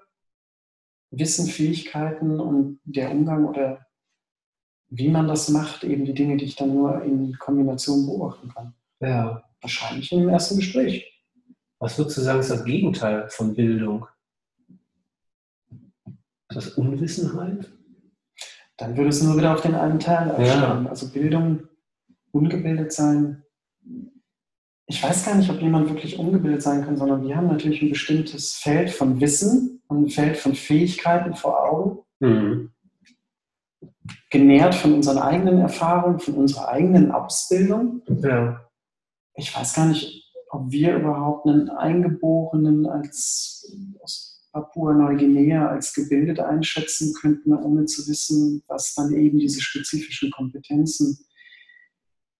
Wissen, 1.10 1.46
Fähigkeiten 1.46 2.40
und 2.40 2.80
der 2.84 3.10
Umgang 3.10 3.46
oder 3.46 3.86
wie 4.88 5.08
man 5.08 5.28
das 5.28 5.48
macht, 5.48 5.84
eben 5.84 6.04
die 6.04 6.14
Dinge, 6.14 6.36
die 6.36 6.44
ich 6.44 6.56
dann 6.56 6.74
nur 6.74 7.02
in 7.02 7.36
Kombination 7.38 8.06
beobachten 8.06 8.48
kann. 8.48 8.74
ja. 9.00 9.42
Wahrscheinlich 9.62 10.10
im 10.12 10.28
ersten 10.30 10.56
Gespräch. 10.56 11.22
Was 11.78 11.98
würdest 11.98 12.16
du 12.16 12.22
sagen, 12.22 12.40
ist 12.40 12.50
das 12.50 12.64
Gegenteil 12.64 13.28
von 13.28 13.54
Bildung? 13.54 14.06
Ist 16.48 16.56
das 16.56 16.68
Unwissenheit? 16.78 17.70
Dann 18.78 18.96
würde 18.96 19.10
es 19.10 19.22
nur 19.22 19.36
wieder 19.36 19.52
auf 19.52 19.60
den 19.60 19.74
einen 19.74 20.00
Teil 20.00 20.30
aufschlagen. 20.30 20.86
Also 20.86 21.10
Bildung, 21.10 21.68
ungebildet 22.32 22.92
sein. 22.92 23.42
Ich 24.90 25.00
weiß 25.04 25.24
gar 25.24 25.36
nicht, 25.36 25.48
ob 25.48 25.60
jemand 25.62 25.88
wirklich 25.88 26.18
ungebildet 26.18 26.62
sein 26.62 26.84
kann, 26.84 26.96
sondern 26.96 27.24
wir 27.24 27.36
haben 27.36 27.46
natürlich 27.46 27.80
ein 27.80 27.90
bestimmtes 27.90 28.54
Feld 28.54 28.90
von 28.90 29.20
Wissen 29.20 29.80
und 29.86 30.02
ein 30.06 30.08
Feld 30.10 30.36
von 30.36 30.56
Fähigkeiten 30.56 31.34
vor 31.34 31.62
Augen, 31.62 31.98
Mhm. 32.18 32.72
genährt 34.30 34.74
von 34.74 34.92
unseren 34.92 35.18
eigenen 35.18 35.60
Erfahrungen, 35.60 36.18
von 36.18 36.34
unserer 36.34 36.68
eigenen 36.68 37.12
Ausbildung. 37.12 38.02
Ja. 38.08 38.68
Ich 39.36 39.56
weiß 39.56 39.74
gar 39.74 39.86
nicht, 39.86 40.28
ob 40.50 40.72
wir 40.72 40.96
überhaupt 40.96 41.46
einen 41.46 41.70
Eingeborenen 41.70 42.86
als 42.86 43.72
aus 44.02 44.48
Papua-Neuguinea 44.52 45.68
als 45.68 45.94
gebildet 45.94 46.40
einschätzen 46.40 47.14
könnten, 47.14 47.54
ohne 47.54 47.84
zu 47.84 48.08
wissen, 48.08 48.64
was 48.66 48.94
dann 48.94 49.14
eben 49.14 49.38
diese 49.38 49.60
spezifischen 49.60 50.32
Kompetenzen 50.32 51.16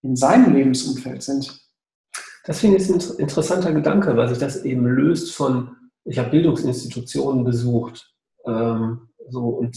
in 0.03 0.17
seinem 0.17 0.53
Lebensumfeld 0.53 1.23
sind. 1.23 1.70
Das 2.45 2.61
finde 2.61 2.79
ich 2.79 2.89
ein 2.89 2.95
inter- 2.95 3.19
interessanter 3.19 3.73
Gedanke, 3.73 4.17
weil 4.17 4.29
sich 4.29 4.39
das 4.39 4.65
eben 4.65 4.87
löst 4.87 5.35
von, 5.35 5.77
ich 6.05 6.19
habe 6.19 6.31
Bildungsinstitutionen 6.31 7.45
besucht, 7.45 8.15
ähm, 8.47 9.09
so 9.29 9.41
und 9.49 9.77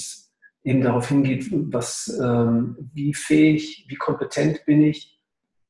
eben 0.64 0.82
darauf 0.82 1.10
hingeht, 1.10 1.48
was, 1.74 2.18
ähm, 2.24 2.90
wie 2.94 3.14
fähig, 3.14 3.86
wie 3.90 3.96
kompetent 3.96 4.66
bin 4.66 4.82
ich, 4.82 5.20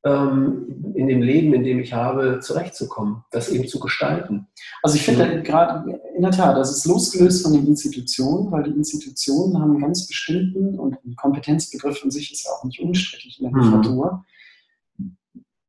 ähm, 0.04 0.92
in 0.94 1.08
dem 1.08 1.22
Leben, 1.22 1.52
in 1.54 1.64
dem 1.64 1.80
ich 1.80 1.94
habe, 1.94 2.38
zurechtzukommen, 2.40 3.24
das 3.32 3.48
eben 3.48 3.66
zu 3.66 3.80
gestalten. 3.80 4.46
Also 4.82 4.96
ich 4.96 5.02
finde 5.02 5.42
gerade, 5.42 5.98
in 6.14 6.22
der 6.22 6.30
Tat, 6.30 6.56
das 6.56 6.76
ist 6.76 6.86
losgelöst 6.86 7.42
von 7.42 7.54
den 7.54 7.66
Institutionen, 7.66 8.52
weil 8.52 8.62
die 8.64 8.70
Institutionen 8.70 9.58
haben 9.58 9.72
einen 9.72 9.80
ganz 9.80 10.06
bestimmten, 10.06 10.78
und 10.78 10.96
ein 11.04 11.16
Kompetenzbegriff 11.16 12.04
an 12.04 12.10
sich 12.10 12.30
ist 12.32 12.44
ja 12.44 12.52
auch 12.52 12.64
nicht 12.64 12.80
unstrittig 12.80 13.40
in 13.40 13.50
der 13.50 13.52
Mhm. 13.56 13.64
Literatur, 13.64 14.24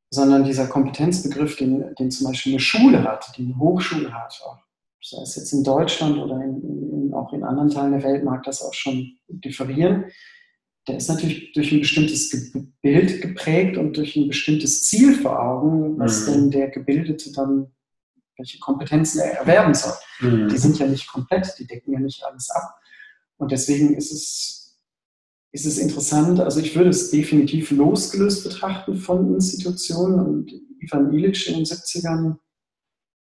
sondern 0.09 0.43
dieser 0.43 0.67
Kompetenzbegriff, 0.67 1.55
den, 1.57 1.93
den 1.95 2.11
zum 2.11 2.27
Beispiel 2.27 2.53
eine 2.53 2.59
Schule 2.59 3.03
hat, 3.03 3.31
die 3.37 3.43
eine 3.43 3.57
Hochschule 3.57 4.13
hat, 4.13 4.39
auch, 4.45 4.57
sei 5.01 5.21
es 5.21 5.35
jetzt 5.35 5.51
in 5.53 5.63
Deutschland 5.63 6.17
oder 6.17 6.35
in, 6.43 6.61
in, 7.07 7.13
auch 7.13 7.33
in 7.33 7.43
anderen 7.43 7.69
Teilen 7.69 7.91
der 7.91 8.03
Welt 8.03 8.23
mag 8.23 8.43
das 8.43 8.61
auch 8.61 8.73
schon 8.73 9.17
differieren, 9.27 10.05
der 10.87 10.97
ist 10.97 11.09
natürlich 11.09 11.51
durch 11.53 11.71
ein 11.71 11.79
bestimmtes 11.79 12.31
Bild 12.81 13.21
geprägt 13.21 13.75
und 13.77 13.97
durch 13.97 14.15
ein 14.15 14.27
bestimmtes 14.27 14.83
Ziel 14.83 15.15
vor 15.15 15.39
Augen, 15.41 15.97
was 15.97 16.27
Mhm. 16.27 16.31
denn 16.31 16.51
der 16.51 16.69
Gebildete 16.69 17.31
dann, 17.31 17.71
welche 18.37 18.59
Kompetenzen 18.59 19.19
er 19.19 19.39
erwerben 19.39 19.73
soll. 19.73 19.93
Die 20.21 20.57
sind 20.57 20.77
ja 20.77 20.85
nicht 20.87 21.07
komplett, 21.11 21.55
die 21.57 21.65
decken 21.65 21.93
ja 21.93 21.99
nicht 21.99 22.23
alles 22.23 22.49
ab. 22.51 22.75
Und 23.37 23.51
deswegen 23.51 23.95
ist 23.95 24.11
es, 24.11 24.64
ist 25.55 25.65
es 25.65 25.77
interessant, 25.77 26.41
also 26.41 26.59
ich 26.59 26.75
würde 26.75 26.89
es 26.89 27.11
definitiv 27.11 27.71
losgelöst 27.71 28.43
betrachten 28.43 28.97
von 28.97 29.33
Institutionen 29.35 30.19
und 30.19 30.51
Ivan 30.81 31.13
Illich 31.13 31.47
in 31.47 31.55
den 31.55 31.63
70ern 31.63 32.35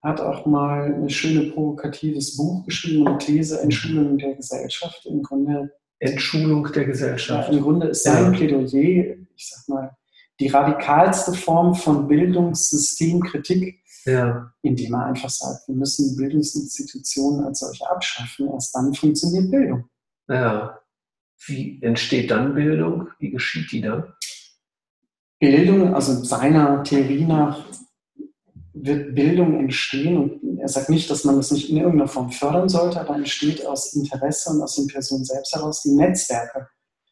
hat 0.03 0.21
auch 0.21 0.45
mal 0.45 0.93
ein 0.93 1.09
schönes 1.09 1.55
provokatives 1.55 2.37
Buch 2.37 2.65
geschrieben, 2.67 3.07
eine 3.07 3.19
These, 3.19 3.61
Entschulung 3.61 4.19
der 4.19 4.35
Gesellschaft. 4.35 5.07
Im 5.07 5.23
Grunde 5.23 5.71
Entschulung 6.01 6.65
der 6.73 6.83
ja, 6.83 6.89
Gesellschaft. 6.89 7.53
Im 7.53 7.63
Grunde 7.63 7.87
ist 7.87 8.03
sein. 8.03 8.33
Plädoyer, 8.33 9.15
ich 9.37 9.49
sag 9.49 9.69
mal, 9.69 9.97
die 10.41 10.49
radikalste 10.49 11.33
Form 11.35 11.77
von 11.77 12.09
Bildungssystemkritik, 12.09 13.81
Ja. 14.07 14.53
indem 14.63 14.95
er 14.95 15.07
einfach 15.07 15.31
sagt, 15.31 15.69
wir 15.69 15.77
müssen 15.77 16.17
Bildungsinstitutionen 16.17 17.45
als 17.45 17.61
solche 17.61 17.89
abschaffen. 17.89 18.49
Erst 18.53 18.75
dann 18.75 18.93
funktioniert 18.93 19.53
Bildung. 19.53 19.85
ja. 20.29 20.81
Wie 21.47 21.79
entsteht 21.83 22.31
dann 22.31 22.55
Bildung? 22.55 23.09
Wie 23.19 23.31
geschieht 23.31 23.71
die 23.73 23.81
dann? 23.81 24.13
Bildung, 25.41 25.95
also 25.95 26.25
seiner 26.25 26.83
Theorie 26.85 27.25
nach, 27.25 27.67
wird 28.73 29.15
Bildung 29.15 29.59
entstehen 29.59 30.17
und 30.17 30.59
er 30.59 30.69
sagt 30.69 30.89
nicht, 30.89 31.11
dass 31.11 31.25
man 31.25 31.37
das 31.37 31.51
nicht 31.51 31.71
in 31.71 31.77
irgendeiner 31.77 32.09
Form 32.09 32.31
fördern 32.31 32.69
sollte, 32.69 33.01
aber 33.01 33.15
entsteht 33.15 33.65
aus 33.67 33.93
Interesse 33.95 34.51
und 34.51 34.63
aus 34.63 34.77
den 34.77 34.89
Personen 34.89 35.25
selbst 35.25 35.55
heraus, 35.55 35.83
die 35.83 35.93
Netzwerke 35.93 36.69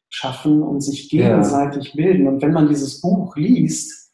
schaffen 0.08 0.62
und 0.62 0.80
sich 0.80 1.10
Ja. 1.12 1.28
gegenseitig 1.28 1.92
bilden. 1.94 2.26
Und 2.26 2.42
wenn 2.42 2.52
man 2.52 2.68
dieses 2.68 3.00
Buch 3.00 3.36
liest, 3.36 4.10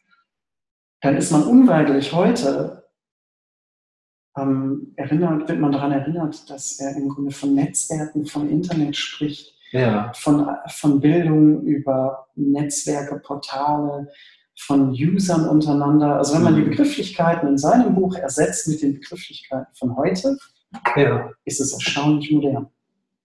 dann 1.00 1.16
ist 1.16 1.30
man 1.30 1.44
unweigerlich 1.44 2.12
heute 2.12 2.84
ähm, 4.36 4.92
erinnert, 4.96 5.48
wird 5.48 5.58
man 5.60 5.72
daran 5.72 5.92
erinnert, 5.92 6.48
dass 6.50 6.78
er 6.78 6.96
im 6.96 7.08
Grunde 7.08 7.30
von 7.32 7.54
Netzwerken, 7.54 8.26
von 8.26 8.48
Internet 8.48 8.96
spricht, 8.96 9.57
Ja. 9.72 10.12
von, 10.14 10.48
von 10.68 11.00
Bildung 11.00 11.62
über 11.62 12.26
Netzwerke, 12.36 13.18
Portale, 13.20 14.08
von 14.60 14.90
Usern 14.90 15.48
untereinander. 15.48 16.16
Also 16.16 16.34
wenn 16.34 16.42
man 16.42 16.54
die 16.56 16.62
Mhm. 16.62 16.70
Begrifflichkeiten 16.70 17.48
in 17.48 17.58
seinem 17.58 17.94
Buch 17.94 18.14
ersetzt 18.16 18.66
mit 18.68 18.82
den 18.82 18.94
Begrifflichkeiten 18.94 19.72
von 19.74 19.96
heute, 19.96 20.36
Ja. 20.96 21.30
ist 21.44 21.60
es 21.60 21.72
erstaunlich 21.72 22.30
modern. 22.32 22.68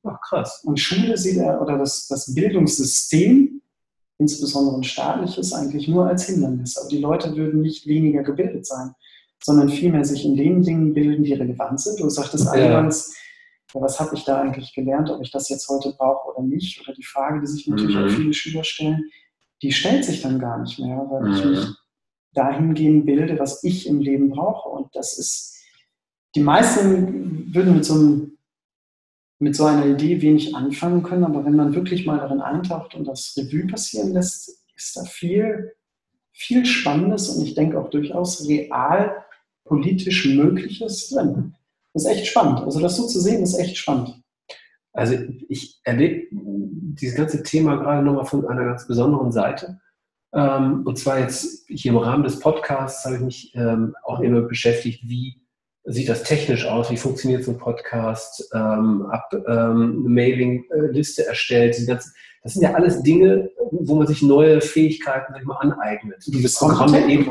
Ach, 0.04 0.20
krass. 0.22 0.62
Und 0.66 0.80
Schule 0.80 1.18
sieht 1.18 1.38
er, 1.38 1.62
oder 1.62 1.78
das, 1.78 2.08
das 2.08 2.34
Bildungssystem, 2.36 3.62
insbesondere 4.18 4.76
ein 4.78 4.84
staatliches, 4.84 5.54
eigentlich 5.54 5.88
nur 5.88 6.08
als 6.08 6.26
Hindernis. 6.26 6.78
Aber 6.78 6.90
die 6.90 7.00
Leute 7.00 7.36
würden 7.36 7.62
nicht 7.62 7.88
weniger 7.88 8.22
gebildet 8.24 8.66
sein, 8.66 8.94
sondern 9.44 9.70
vielmehr 9.70 10.06
sich 10.06 10.26
in 10.26 10.36
den 10.36 10.62
Dingen 10.62 10.94
bilden, 10.94 11.24
die 11.24 11.34
relevant 11.34 11.80
sind. 11.82 12.00
Du 12.00 12.10
sagtest 12.10 12.46
Ja. 12.46 12.52
eingangs, 12.52 13.16
was 13.82 14.00
habe 14.00 14.16
ich 14.16 14.24
da 14.24 14.42
eigentlich 14.42 14.74
gelernt, 14.74 15.10
ob 15.10 15.22
ich 15.22 15.32
das 15.32 15.50
jetzt 15.50 15.68
heute 15.70 15.94
brauche 15.98 16.32
oder 16.34 16.44
nicht? 16.46 16.82
Oder 16.82 16.94
die 16.94 17.04
Frage, 17.04 17.40
die 17.42 17.48
sich 17.48 17.68
natürlich 17.68 17.96
Mhm. 17.96 18.06
auch 18.06 18.10
viele 18.10 18.34
Schüler 18.34 18.64
stellen, 18.64 19.10
die 19.62 19.72
stellt 19.72 20.06
sich 20.06 20.22
dann 20.22 20.40
gar 20.40 20.60
nicht 20.62 20.80
mehr, 20.80 20.98
weil 21.10 21.32
ich 21.32 21.44
Mhm. 21.44 21.52
mich 21.52 21.68
dahingehend 22.34 23.06
bilde, 23.06 23.40
was 23.40 23.64
ich 23.64 23.88
im 23.88 24.00
Leben 24.00 24.30
brauche. 24.30 24.70
Und 24.70 24.96
das 24.96 25.18
ist, 25.18 25.56
die 26.36 26.42
meisten 26.42 27.54
würden 27.54 27.76
mit 27.76 27.86
so, 27.86 27.94
einem, 27.94 28.38
mit 29.40 29.56
so 29.56 29.66
einer 29.66 29.86
Idee 29.86 30.22
wenig 30.22 30.56
anfangen 30.56 31.04
können, 31.04 31.24
aber 31.24 31.46
wenn 31.46 31.56
man 31.56 31.76
wirklich 31.76 32.06
mal 32.06 32.18
darin 32.18 32.42
eintaucht 32.42 32.96
und 32.96 33.06
das 33.06 33.36
Revue 33.38 33.68
passieren 33.68 34.14
lässt, 34.14 34.64
ist 34.76 34.98
da 34.98 35.04
viel 35.06 35.74
viel 36.34 36.66
Spannendes 36.66 37.30
und 37.30 37.46
ich 37.46 37.54
denke 37.54 37.80
auch 37.80 37.90
durchaus 37.90 38.48
real 38.48 39.24
politisch 39.66 40.26
Mögliches 40.26 41.10
drin. 41.10 41.56
Das 41.94 42.06
ist 42.06 42.12
echt 42.12 42.28
spannend. 42.28 42.62
Also 42.62 42.80
das 42.80 42.98
so 42.98 43.08
zu 43.08 43.20
sehen, 43.20 43.44
ist 43.44 43.58
echt 43.58 43.78
spannend. 43.78 44.22
Also 44.94 45.16
ich 45.50 45.80
erlebe 45.84 46.28
dieses 46.32 47.16
ganze 47.16 47.44
Thema 47.44 47.78
gerade 47.78 48.04
nochmal 48.04 48.26
von 48.26 48.48
einer 48.48 48.66
ganz 48.66 48.88
besonderen 48.88 49.32
Seite. 49.32 49.80
Ähm, 50.34 50.84
und 50.86 50.98
zwar 50.98 51.20
jetzt 51.20 51.66
hier 51.68 51.92
im 51.92 51.98
Rahmen 51.98 52.24
des 52.24 52.40
Podcasts 52.40 53.06
habe 53.06 53.16
ich 53.16 53.22
mich 53.22 53.56
ähm, 53.56 53.96
auch 54.04 54.20
immer 54.20 54.42
beschäftigt, 54.42 55.04
wie 55.08 55.42
sieht 55.86 56.10
das 56.10 56.24
technisch 56.24 56.66
aus, 56.66 56.90
wie 56.90 56.98
funktioniert 56.98 57.44
so 57.44 57.52
ein 57.52 57.58
Podcast, 57.58 58.50
ähm, 58.54 59.06
ab 59.12 59.30
eine 59.34 59.74
Mailing-Liste 59.76 61.28
erstellt. 61.28 61.76
das 61.90 62.14
sind 62.46 62.62
ja 62.62 62.74
alles 62.74 63.04
Dinge, 63.04 63.50
wo 63.72 63.96
man 63.96 64.08
sich 64.08 64.22
neue 64.22 64.62
Fähigkeiten 64.62 65.34
mal, 65.46 65.58
aneignet. 65.58 66.24
Diese 66.26 66.58
Programme 66.58 67.06
eben. 67.08 67.30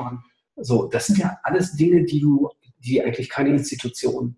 So, 0.57 0.87
das 0.89 1.07
sind 1.07 1.19
ja 1.19 1.39
alles 1.45 1.73
Dinge, 1.77 2.05
die 2.05 2.21
du, 2.21 2.51
die 2.79 3.03
eigentlich 3.03 3.31
keine 3.31 3.51
Institution 3.51 4.37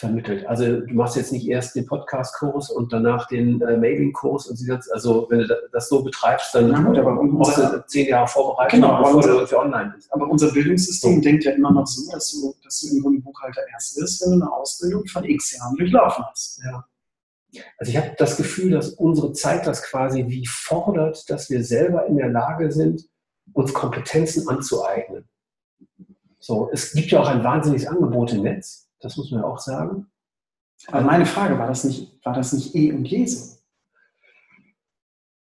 vermittelt. 0.00 0.46
Also 0.46 0.80
du 0.80 0.94
machst 0.94 1.14
jetzt 1.16 1.30
nicht 1.30 1.46
erst 1.46 1.76
den 1.76 1.86
Podcast-Kurs 1.86 2.70
und 2.70 2.92
danach 2.92 3.28
den 3.28 3.60
äh, 3.60 3.76
Mailing-Kurs 3.76 4.48
und 4.48 4.56
sie 4.56 4.70
also 4.72 5.26
wenn 5.30 5.40
du 5.40 5.68
das 5.72 5.88
so 5.88 6.02
betreibst, 6.02 6.54
dann 6.54 6.72
ja, 6.72 6.80
gut, 6.80 6.98
aber 6.98 7.14
brauchst 7.14 7.58
du 7.58 7.84
zehn 7.86 8.08
Jahre 8.08 8.26
Vorbereitung, 8.26 8.80
genau, 8.80 8.98
bevor 8.98 9.16
unser, 9.16 9.40
du 9.40 9.46
für 9.46 9.58
online 9.58 9.92
bist. 9.94 10.12
Aber 10.12 10.28
unser 10.28 10.52
Bildungssystem 10.52 11.16
so. 11.16 11.20
denkt 11.20 11.44
ja 11.44 11.52
immer 11.52 11.70
noch 11.70 11.86
so, 11.86 12.10
dass 12.10 12.32
du, 12.32 12.54
dass 12.64 12.80
du 12.80 12.86
irgendwo 12.88 13.10
ein 13.10 13.22
Buchhalter 13.22 13.60
erst 13.72 14.00
wirst, 14.00 14.22
wenn 14.22 14.38
du 14.38 14.44
eine 14.44 14.52
Ausbildung 14.52 15.06
von 15.06 15.24
x 15.24 15.56
Jahren 15.56 15.76
durchlaufen 15.76 16.24
hast. 16.30 16.62
Ja. 16.64 16.84
Also 17.78 17.90
ich 17.90 17.96
habe 17.96 18.14
das 18.16 18.36
Gefühl, 18.36 18.70
dass 18.70 18.94
unsere 18.94 19.32
Zeit 19.32 19.66
das 19.66 19.82
quasi 19.82 20.26
wie 20.28 20.46
fordert, 20.46 21.28
dass 21.28 21.50
wir 21.50 21.62
selber 21.62 22.06
in 22.06 22.16
der 22.16 22.30
Lage 22.30 22.72
sind, 22.72 23.04
uns 23.52 23.74
Kompetenzen 23.74 24.48
anzueignen. 24.48 25.28
So, 26.38 26.70
es 26.72 26.92
gibt 26.92 27.10
ja 27.10 27.20
auch 27.20 27.28
ein 27.28 27.44
wahnsinniges 27.44 27.86
Angebot 27.86 28.32
im 28.32 28.42
Netz. 28.42 28.89
Das 29.00 29.16
muss 29.16 29.30
man 29.30 29.40
ja 29.40 29.46
auch 29.46 29.58
sagen. 29.58 30.06
Aber 30.88 31.02
meine 31.02 31.26
Frage, 31.26 31.58
war 31.58 31.66
das 31.66 31.84
nicht, 31.84 32.24
war 32.24 32.34
das 32.34 32.52
nicht 32.52 32.74
eh 32.74 32.92
und 32.92 33.04
je 33.04 33.26
so? 33.26 33.60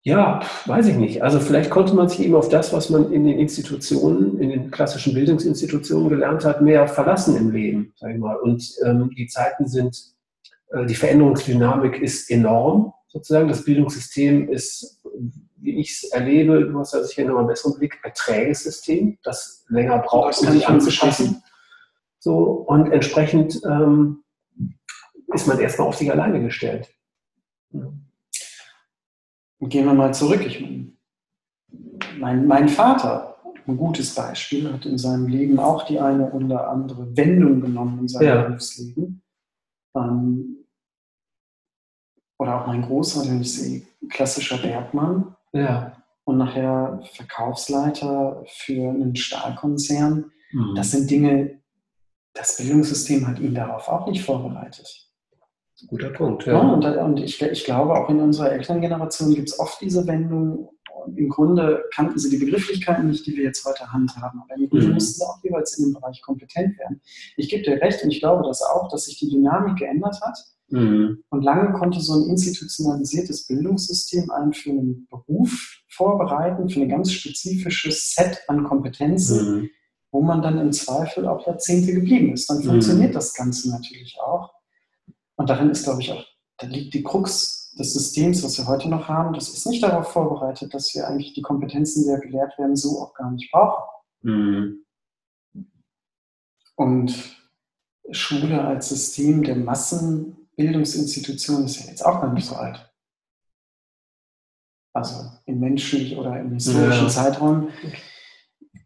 Ja, 0.08 0.42
weiß 0.68 0.86
ich 0.86 0.98
nicht. 0.98 1.24
Also 1.24 1.40
vielleicht 1.40 1.72
konnte 1.72 1.96
man 1.96 2.08
sich 2.08 2.20
eben 2.20 2.36
auf 2.36 2.48
das, 2.48 2.72
was 2.72 2.92
man 2.92 3.12
in 3.12 3.26
den 3.26 3.40
Institutionen, 3.40 4.40
in 4.40 4.50
den 4.50 4.70
klassischen 4.70 5.16
Bildungsinstitutionen 5.16 6.10
gelernt 6.10 6.46
hat, 6.46 6.62
mehr 6.62 6.88
verlassen 6.88 7.36
im 7.36 7.50
Leben, 7.50 7.92
sage 7.96 8.14
ich 8.14 8.20
mal. 8.20 8.36
Und 8.36 8.64
ähm, 8.86 9.10
die 9.18 9.26
Zeiten 9.26 9.68
sind, 9.68 10.14
äh, 10.70 10.86
die 10.86 10.94
Veränderungsdynamik 10.94 12.00
ist 12.00 12.30
enorm, 12.30 12.94
sozusagen. 13.08 13.48
Das 13.48 13.66
Bildungssystem 13.66 14.48
ist, 14.50 15.02
wie 15.56 15.80
ich 15.80 15.90
es 15.90 16.12
erlebe, 16.12 16.66
du 16.66 16.78
hast 16.78 16.94
ja 16.94 17.04
sicher 17.04 17.24
noch 17.24 17.40
einen 17.40 17.48
besseren 17.48 17.76
Blick, 17.80 17.98
ein 18.04 18.14
träges 18.14 18.62
System, 18.62 19.18
das 19.24 19.66
länger 19.70 19.98
braucht, 19.98 20.38
um 20.40 20.52
sich 20.52 20.68
anzupassen. 20.68 21.42
So, 22.26 22.38
und 22.66 22.92
entsprechend 22.92 23.62
ähm, 23.66 24.24
ist 25.32 25.46
man 25.46 25.60
erstmal 25.60 25.90
auf 25.90 25.96
sich 25.96 26.12
alleine 26.12 26.42
gestellt. 26.42 26.92
Und 27.72 28.10
gehen 29.60 29.86
wir 29.86 29.94
mal 29.94 30.12
zurück. 30.12 30.44
Ich, 30.44 30.60
mein, 32.18 32.48
mein 32.48 32.68
Vater, 32.68 33.38
ein 33.68 33.78
gutes 33.78 34.16
Beispiel, 34.16 34.74
hat 34.74 34.88
in 34.88 34.98
seinem 34.98 35.28
Leben 35.28 35.60
auch 35.60 35.86
die 35.86 36.00
eine 36.00 36.32
oder 36.32 36.68
andere 36.68 37.16
Wendung 37.16 37.62
genommen 37.62 38.00
in 38.00 38.08
seinem 38.08 38.28
ja. 38.28 38.42
Berufsleben. 38.42 39.22
Ähm, 39.96 40.66
oder 42.40 42.60
auch 42.60 42.66
mein 42.66 42.82
Großvater, 42.82 43.30
wenn 43.30 43.42
ich 43.42 43.54
sehe, 43.54 43.84
klassischer 44.10 44.58
Bergmann. 44.58 45.36
Ja. 45.54 46.02
Und 46.24 46.40
nachher 46.40 47.04
Verkaufsleiter 47.14 48.44
für 48.48 48.90
einen 48.90 49.16
Stahlkonzern. 49.16 50.32
Mhm. 50.52 50.74
Das 50.76 50.90
sind 50.90 51.12
Dinge, 51.12 51.62
das 52.36 52.58
Bildungssystem 52.58 53.28
hat 53.28 53.40
ihn 53.40 53.56
darauf 53.56 53.88
auch 53.88 54.08
nicht 54.08 54.24
vorbereitet. 54.24 54.88
Guter 55.88 56.10
Punkt. 56.10 56.46
Ja. 56.46 56.54
ja 56.54 56.60
und, 56.60 56.86
und 56.86 57.20
ich, 57.20 57.42
ich, 57.42 57.64
glaube, 57.66 57.96
auch 57.96 58.10
in 58.10 58.20
unserer 58.20 58.52
Elterngeneration 58.52 59.34
gibt 59.34 59.50
es 59.50 59.60
oft 59.60 59.82
diese 59.82 60.06
Wendung. 60.06 60.70
Im 61.16 61.30
Grunde 61.30 61.84
kannten 61.94 62.18
sie 62.18 62.30
die 62.30 62.44
Begrifflichkeiten 62.44 63.08
nicht, 63.08 63.26
die 63.26 63.36
wir 63.36 63.44
jetzt 63.44 63.66
heute 63.66 63.92
handhaben. 63.92 64.42
Aber 64.42 64.56
im 64.56 64.70
Grunde 64.70 64.88
mhm. 64.88 64.94
mussten 64.94 65.20
sie 65.20 65.26
auch 65.26 65.44
jeweils 65.44 65.78
in 65.78 65.86
dem 65.86 65.94
Bereich 65.94 66.22
kompetent 66.22 66.78
werden. 66.80 67.02
Ich 67.38 67.50
gebe 67.50 67.64
dir 67.64 67.82
recht 67.82 68.04
und 68.04 68.12
ich 68.12 68.20
glaube 68.20 68.44
das 68.44 68.62
auch, 68.62 68.90
dass 68.90 69.06
sich 69.06 69.20
die 69.20 69.30
Dynamik 69.30 69.78
geändert 69.78 70.20
hat. 70.22 70.38
Mhm. 70.70 71.24
Und 71.30 71.44
lange 71.44 71.74
konnte 71.74 72.00
so 72.00 72.14
ein 72.14 72.30
institutionalisiertes 72.30 73.46
Bildungssystem 73.48 74.32
einen 74.32 74.54
für 74.54 74.72
einen 74.72 75.08
Beruf 75.10 75.84
vorbereiten, 75.90 76.70
für 76.70 76.82
ein 76.82 76.90
ganz 76.90 77.12
spezifisches 77.12 78.14
Set 78.16 78.42
an 78.48 78.64
Kompetenzen. 78.64 79.60
Mhm 79.62 79.70
wo 80.16 80.22
man 80.22 80.42
dann 80.42 80.58
im 80.60 80.72
Zweifel 80.72 81.28
auch 81.28 81.46
Jahrzehnte 81.46 81.94
geblieben 81.94 82.32
ist. 82.32 82.50
Dann 82.50 82.64
funktioniert 82.64 83.10
mhm. 83.10 83.16
das 83.16 83.34
Ganze 83.34 83.70
natürlich 83.70 84.18
auch. 84.22 84.54
Und 85.36 85.50
darin 85.50 85.70
ist, 85.70 85.84
glaube 85.84 86.02
ich, 86.02 86.14
auch, 86.14 86.24
da 86.58 86.68
liegt 86.68 86.94
die 86.94 87.04
Krux 87.04 87.76
des 87.78 87.92
Systems, 87.92 88.42
was 88.42 88.58
wir 88.58 88.66
heute 88.66 88.88
noch 88.88 89.10
haben. 89.10 89.34
Das 89.34 89.50
ist 89.50 89.68
nicht 89.68 89.84
darauf 89.84 90.14
vorbereitet, 90.14 90.74
dass 90.74 90.96
wir 90.96 91.06
eigentlich 91.06 91.34
die 91.34 91.42
Kompetenzen, 91.42 92.04
die 92.04 92.10
ja 92.10 92.18
gelehrt 92.18 92.58
werden, 92.58 92.78
so 92.78 93.02
auch 93.02 93.14
gar 93.14 93.30
nicht 93.30 93.52
brauchen. 93.52 93.84
Mhm. 94.22 94.86
Und 96.76 97.14
Schule 98.12 98.64
als 98.64 98.88
System 98.88 99.44
der 99.44 99.58
Massenbildungsinstitution 99.58 101.66
ist 101.66 101.82
ja 101.82 101.88
jetzt 101.90 102.06
auch 102.06 102.22
gar 102.22 102.32
nicht 102.32 102.48
so 102.48 102.56
alt. 102.56 102.90
Also 104.94 105.30
im 105.46 105.60
menschlichen 105.60 106.18
oder 106.18 106.40
im 106.40 106.54
historischen 106.54 107.08
ja. 107.08 107.10
Zeitraum 107.10 107.68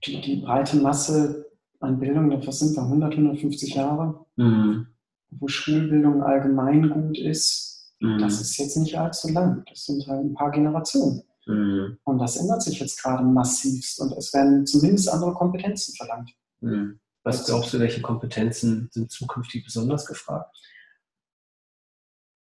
die, 0.06 0.22
die 0.22 0.38
breite 0.38 0.78
Masse 0.78 1.46
an 1.80 2.00
Bildung, 2.00 2.32
was 2.46 2.60
sind 2.60 2.76
wir, 2.76 2.84
100, 2.84 3.14
150 3.14 3.76
Jahre, 3.76 4.26
mhm. 4.36 4.88
wo 5.32 5.48
Schulbildung 5.48 6.24
allgemein 6.24 6.90
gut 6.90 7.18
ist, 7.18 7.94
mhm. 8.00 8.20
das 8.20 8.42
ist 8.42 8.58
jetzt 8.58 8.78
nicht 8.78 8.98
allzu 8.98 9.30
lang. 9.30 9.64
Das 9.70 9.86
sind 9.86 10.06
halt 10.08 10.26
ein 10.26 10.34
paar 10.34 10.52
Generationen. 10.52 11.24
Mhm. 11.46 11.98
Und 12.04 12.20
das 12.20 12.38
ändert 12.38 12.62
sich 12.62 12.80
jetzt 12.80 13.02
gerade 13.02 13.24
massivst 13.24 14.00
und 14.02 14.12
es 14.18 14.34
werden 14.34 14.66
zumindest 14.66 15.10
andere 15.10 15.34
Kompetenzen 15.34 15.96
verlangt. 15.96 16.32
Mhm. 16.62 17.00
Was 17.24 17.46
glaubst 17.46 17.74
du, 17.74 17.80
welche 17.80 18.02
Kompetenzen 18.02 18.90
sind 18.92 19.12
zukünftig 19.12 19.66
besonders 19.66 20.06
gefragt? 20.06 20.56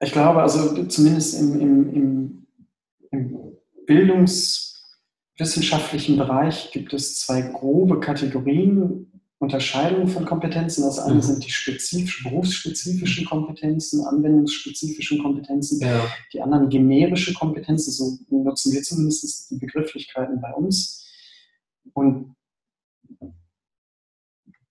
Ich 0.01 0.13
glaube, 0.13 0.43
also 0.43 0.85
zumindest 0.85 1.41
im, 1.41 1.61
im, 1.61 1.95
im, 1.95 2.47
im 3.11 3.57
Bildungs- 3.87 4.76
wissenschaftlichen 5.39 6.17
Bereich 6.17 6.71
gibt 6.73 6.93
es 6.93 7.19
zwei 7.19 7.43
grobe 7.43 8.01
Kategorien, 8.01 9.17
Unterscheidungen 9.39 10.09
von 10.09 10.25
Kompetenzen. 10.25 10.83
Das 10.83 10.99
eine 10.99 11.17
mhm. 11.17 11.23
sind 11.23 11.45
die 11.45 11.51
spezifisch, 11.51 12.23
berufsspezifischen 12.25 13.27
Kompetenzen, 13.27 14.05
anwendungsspezifischen 14.07 15.23
Kompetenzen. 15.23 15.81
Ja. 15.81 16.07
Die 16.33 16.41
anderen 16.41 16.71
generische 16.71 17.35
Kompetenzen, 17.35 17.93
so 17.93 18.19
nutzen 18.31 18.73
wir 18.73 18.83
zumindest 18.83 19.51
die 19.51 19.59
Begrifflichkeiten 19.59 20.41
bei 20.41 20.53
uns. 20.55 21.07
Und 21.93 22.35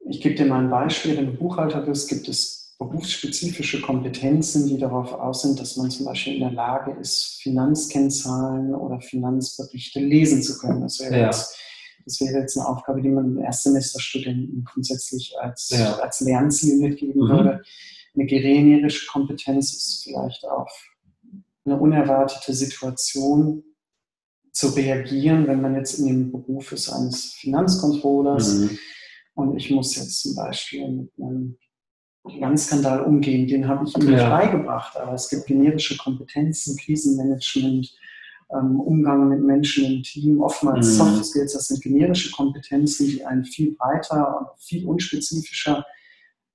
ich 0.07 0.21
gebe 0.21 0.35
dir 0.35 0.45
mal 0.45 0.63
ein 0.63 0.69
Beispiel. 0.69 1.15
Wenn 1.15 1.27
du 1.27 1.33
Buchhalter 1.33 1.81
bist, 1.81 2.09
gibt 2.09 2.27
es 2.27 2.64
berufsspezifische 2.77 3.81
Kompetenzen, 3.81 4.67
die 4.67 4.77
darauf 4.77 5.13
aus 5.13 5.43
sind, 5.43 5.59
dass 5.59 5.77
man 5.77 5.89
zum 5.89 6.05
Beispiel 6.05 6.33
in 6.35 6.41
der 6.41 6.51
Lage 6.51 6.91
ist, 6.99 7.39
Finanzkennzahlen 7.41 8.75
oder 8.75 8.99
Finanzberichte 8.99 9.99
lesen 9.99 10.43
zu 10.43 10.57
können. 10.57 10.81
Das 10.81 10.99
wäre, 10.99 11.17
ja. 11.17 11.25
jetzt, 11.27 11.57
das 12.03 12.19
wäre 12.19 12.39
jetzt 12.39 12.57
eine 12.57 12.67
Aufgabe, 12.67 13.01
die 13.01 13.09
man 13.09 13.25
im 13.25 13.39
Erstsemesterstudenten 13.39 14.65
grundsätzlich 14.65 15.33
als, 15.39 15.69
ja. 15.69 15.95
als 15.99 16.19
Lernziel 16.19 16.77
mitgeben 16.77 17.23
mhm. 17.23 17.29
würde. 17.29 17.63
Eine 18.13 18.25
generische 18.25 19.07
Kompetenz 19.07 19.73
ist 19.73 20.03
vielleicht 20.03 20.45
auf 20.45 20.71
eine 21.63 21.79
unerwartete 21.79 22.53
Situation 22.53 23.63
zu 24.51 24.69
reagieren, 24.69 25.47
wenn 25.47 25.61
man 25.61 25.75
jetzt 25.75 25.99
in 25.99 26.07
dem 26.07 26.31
Beruf 26.31 26.71
ist 26.71 26.89
eines 26.89 27.33
Finanzcontrollers 27.33 28.53
mhm. 28.53 28.77
und 29.33 29.57
ich 29.57 29.71
muss 29.71 29.95
jetzt 29.95 30.21
zum 30.21 30.35
Beispiel 30.35 30.87
mit 30.87 31.11
einem 31.17 31.57
Finanzskandal 32.29 33.01
umgehen, 33.01 33.47
den 33.47 33.67
habe 33.67 33.85
ich 33.87 33.95
ihm 33.95 34.09
nicht 34.09 34.19
ja. 34.19 34.29
beigebracht. 34.29 34.97
Aber 34.97 35.13
es 35.13 35.29
gibt 35.29 35.45
generische 35.45 35.97
Kompetenzen, 35.97 36.77
Krisenmanagement, 36.77 37.93
ähm, 38.53 38.79
Umgang 38.79 39.29
mit 39.29 39.41
Menschen 39.41 39.85
im 39.85 40.03
Team, 40.03 40.41
oftmals 40.41 40.87
mhm. 40.87 40.91
Soft 40.91 41.25
Skills, 41.25 41.53
das 41.53 41.67
sind 41.67 41.81
generische 41.81 42.31
Kompetenzen, 42.31 43.07
die 43.07 43.25
einen 43.25 43.45
viel 43.45 43.75
breiter 43.75 44.39
und 44.39 44.47
viel 44.59 44.85
unspezifischer 44.85 45.85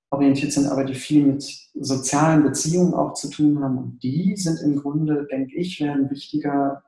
orientiert 0.09 0.51
sind, 0.51 0.67
aber 0.67 0.83
die 0.83 0.93
viel 0.93 1.25
mit 1.25 1.43
sozialen 1.73 2.43
Beziehungen 2.43 2.93
auch 2.93 3.13
zu 3.13 3.29
tun 3.29 3.63
haben. 3.63 3.77
Und 3.77 4.03
die 4.03 4.35
sind 4.35 4.59
im 4.61 4.75
Grunde, 4.77 5.25
denke 5.31 5.55
ich, 5.55 5.79
werden 5.79 6.09
wichtiger 6.09 6.83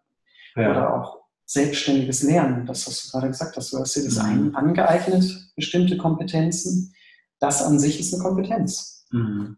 ja. 0.56 0.72
oder 0.72 0.94
auch 0.94 1.24
selbstständiges 1.46 2.24
Lernen. 2.24 2.66
Das 2.66 2.86
hast 2.86 3.06
du 3.06 3.12
gerade 3.12 3.30
gesagt 3.30 3.56
hast. 3.56 3.72
Du 3.72 3.80
hast 3.80 3.96
dir 3.96 4.04
das 4.04 4.22
mhm. 4.22 4.56
angeeignet, 4.56 5.52
bestimmte 5.56 5.98
Kompetenzen 5.98 6.94
das 7.44 7.62
an 7.62 7.78
sich 7.78 8.00
ist 8.00 8.14
eine 8.14 8.24
Kompetenz. 8.24 9.06
Mhm. 9.12 9.58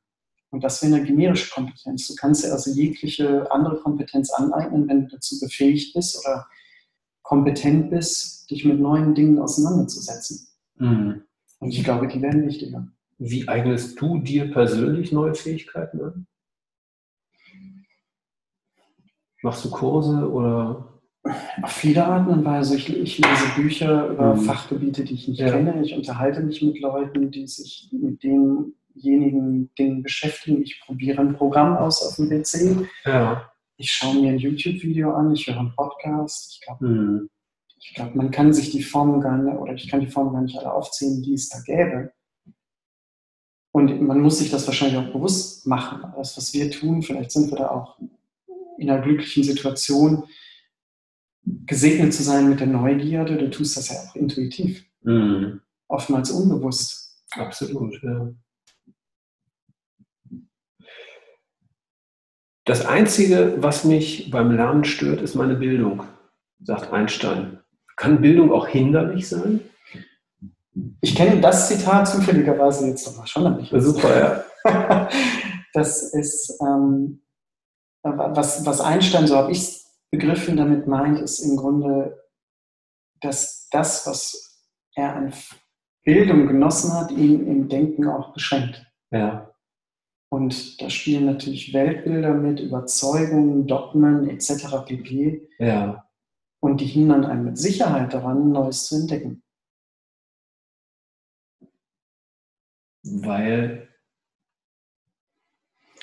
Und 0.50 0.64
das 0.64 0.82
wäre 0.82 0.96
eine 0.96 1.06
generische 1.06 1.54
Kompetenz. 1.54 2.08
Du 2.08 2.16
kannst 2.16 2.44
dir 2.44 2.52
also 2.52 2.72
jegliche 2.72 3.50
andere 3.52 3.80
Kompetenz 3.80 4.32
aneignen, 4.32 4.88
wenn 4.88 5.02
du 5.02 5.16
dazu 5.16 5.40
befähigt 5.40 5.94
bist 5.94 6.20
oder 6.20 6.48
kompetent 7.22 7.92
bist, 7.92 8.50
dich 8.50 8.66
mit 8.66 8.80
neuen 8.80 9.14
Dingen 9.14 9.38
auseinanderzusetzen. 9.38 10.48
Mhm. 10.78 11.24
Und 11.60 11.70
ich 11.70 11.84
glaube, 11.84 12.08
die 12.08 12.22
werden 12.22 12.48
wichtiger. 12.48 12.88
Wie 13.20 13.48
eignest 13.48 14.02
du 14.02 14.18
dir 14.18 14.52
persönlich 14.52 15.12
neue 15.12 15.36
Fähigkeiten 15.36 16.02
an? 16.02 16.28
Machst 19.44 19.64
du 19.64 19.70
Kurse 19.70 20.32
oder? 20.32 20.95
Auf 21.62 21.72
viele 21.72 22.06
Arten 22.06 22.30
und 22.30 22.46
Weise. 22.46 22.76
Ich, 22.76 22.90
ich 22.90 23.18
lese 23.18 23.46
Bücher 23.56 24.10
über 24.10 24.36
mhm. 24.36 24.42
Fachgebiete, 24.42 25.04
die 25.04 25.16
ich 25.16 25.28
nicht 25.28 25.40
ja. 25.40 25.50
kenne. 25.50 25.82
Ich 25.84 25.96
unterhalte 25.96 26.42
mich 26.42 26.62
mit 26.62 26.80
Leuten, 26.80 27.32
die 27.32 27.48
sich 27.48 27.90
mit 27.92 28.22
denjenigen 28.24 29.74
Dingen 29.76 30.04
beschäftigen. 30.04 30.62
Ich 30.62 30.82
probiere 30.86 31.22
ein 31.22 31.36
Programm 31.36 31.76
aus 31.78 32.02
auf 32.04 32.16
dem 32.16 32.30
PC. 32.30 32.88
Ja 33.06 33.50
ich 33.78 33.92
schaue 33.92 34.16
mir 34.16 34.32
ein 34.32 34.40
YouTube-Video 34.40 35.14
an, 35.14 35.34
ich 35.34 35.48
höre 35.48 35.60
einen 35.60 35.76
Podcast. 35.76 36.54
Ich 36.54 36.62
glaube, 36.62 36.88
mhm. 36.88 37.30
glaub, 37.94 38.16
man 38.16 38.32
kann 38.32 38.54
sich 38.54 38.72
die 38.72 38.84
Formen 38.84 39.22
gar 39.22 39.38
nicht, 39.38 39.58
oder 39.58 39.74
ich 39.74 39.90
kann 39.90 40.00
die 40.00 40.08
Formen 40.08 40.34
gar 40.34 40.42
nicht 40.42 40.58
alle 40.58 40.72
aufzählen, 40.72 41.22
die 41.22 41.34
es 41.34 41.50
da 41.50 41.60
gäbe. 41.62 42.12
Und 43.72 44.02
man 44.02 44.22
muss 44.22 44.40
sich 44.40 44.52
das 44.52 44.66
wahrscheinlich 44.68 44.98
auch 44.98 45.12
bewusst 45.12 45.68
machen. 45.68 46.14
Das, 46.16 46.38
was 46.38 46.54
wir 46.54 46.72
tun, 46.72 47.02
vielleicht 47.02 47.32
sind 47.32 47.52
wir 47.52 47.58
da 47.58 47.72
auch 47.72 48.00
in 48.78 48.90
einer 48.90 49.02
glücklichen 49.02 49.44
Situation, 49.44 50.24
gesegnet 51.66 52.14
zu 52.14 52.24
sein 52.24 52.50
mit 52.50 52.60
der 52.60 52.68
Neugierde. 52.68 53.38
Du 53.38 53.50
tust 53.50 53.78
das 53.78 53.90
ja 53.90 53.96
auch 53.96 54.16
intuitiv. 54.16 54.86
Mhm. 55.02 55.62
Oftmals 55.88 56.32
unbewusst. 56.32 57.24
Absolut, 57.32 58.02
ja. 58.02 58.32
Das 62.66 62.86
Einzige, 62.86 63.56
was 63.58 63.84
mich 63.84 64.32
beim 64.32 64.52
Lernen 64.52 64.86
stört, 64.86 65.22
ist 65.22 65.36
meine 65.36 65.56
Bildung, 65.56 66.04
sagt 66.64 66.92
Einstein. 66.92 67.60
Kann 67.96 68.22
Bildung 68.22 68.52
auch 68.52 68.68
hinderlich 68.68 69.28
sein? 69.30 69.62
Ich 71.00 71.16
kenne 71.16 71.40
das 71.40 71.68
Zitat 71.68 72.08
zufälligerweise 72.08 72.88
jetzt 72.88 73.06
nochmal 73.06 73.28
schon. 73.28 73.58
Nicht 73.58 73.72
Super, 73.78 74.46
ja. 74.66 75.10
das 75.74 76.14
ist, 76.14 76.60
ähm, 76.60 77.22
was, 78.02 78.66
was 78.66 78.82
Einstein, 78.82 79.28
so 79.28 79.38
habe 79.38 79.52
ich 79.52 79.60
es 79.60 79.85
begriffen, 80.16 80.58
damit 80.58 80.88
meint, 80.88 81.20
ist 81.20 81.40
im 81.40 81.58
Grunde, 81.58 82.24
dass 83.22 83.68
das, 83.70 84.08
was 84.08 84.66
er 84.96 85.16
an 85.16 85.34
Bildung 86.04 86.48
genossen 86.48 86.94
hat, 86.94 87.12
ihn 87.12 87.46
im 87.48 87.68
Denken 87.68 88.08
auch 88.08 88.34
beschränkt. 88.34 88.86
Ja. 89.12 89.52
Und 90.32 90.82
da 90.82 90.90
spielen 90.90 91.26
natürlich 91.26 91.74
Weltbilder 91.74 92.34
mit, 92.34 92.60
Überzeugungen, 92.60 93.68
Dogmen 93.68 94.30
etc. 94.30 94.86
pp. 94.86 95.48
Ja. 95.60 96.08
Und 96.62 96.82
die 96.82 96.86
hindern 96.86 97.26
einen 97.26 97.46
mit 97.46 97.58
Sicherheit 97.58 98.14
daran, 98.14 98.52
Neues 98.52 98.86
zu 98.86 98.96
entdecken. 98.96 99.44
Weil 103.04 103.95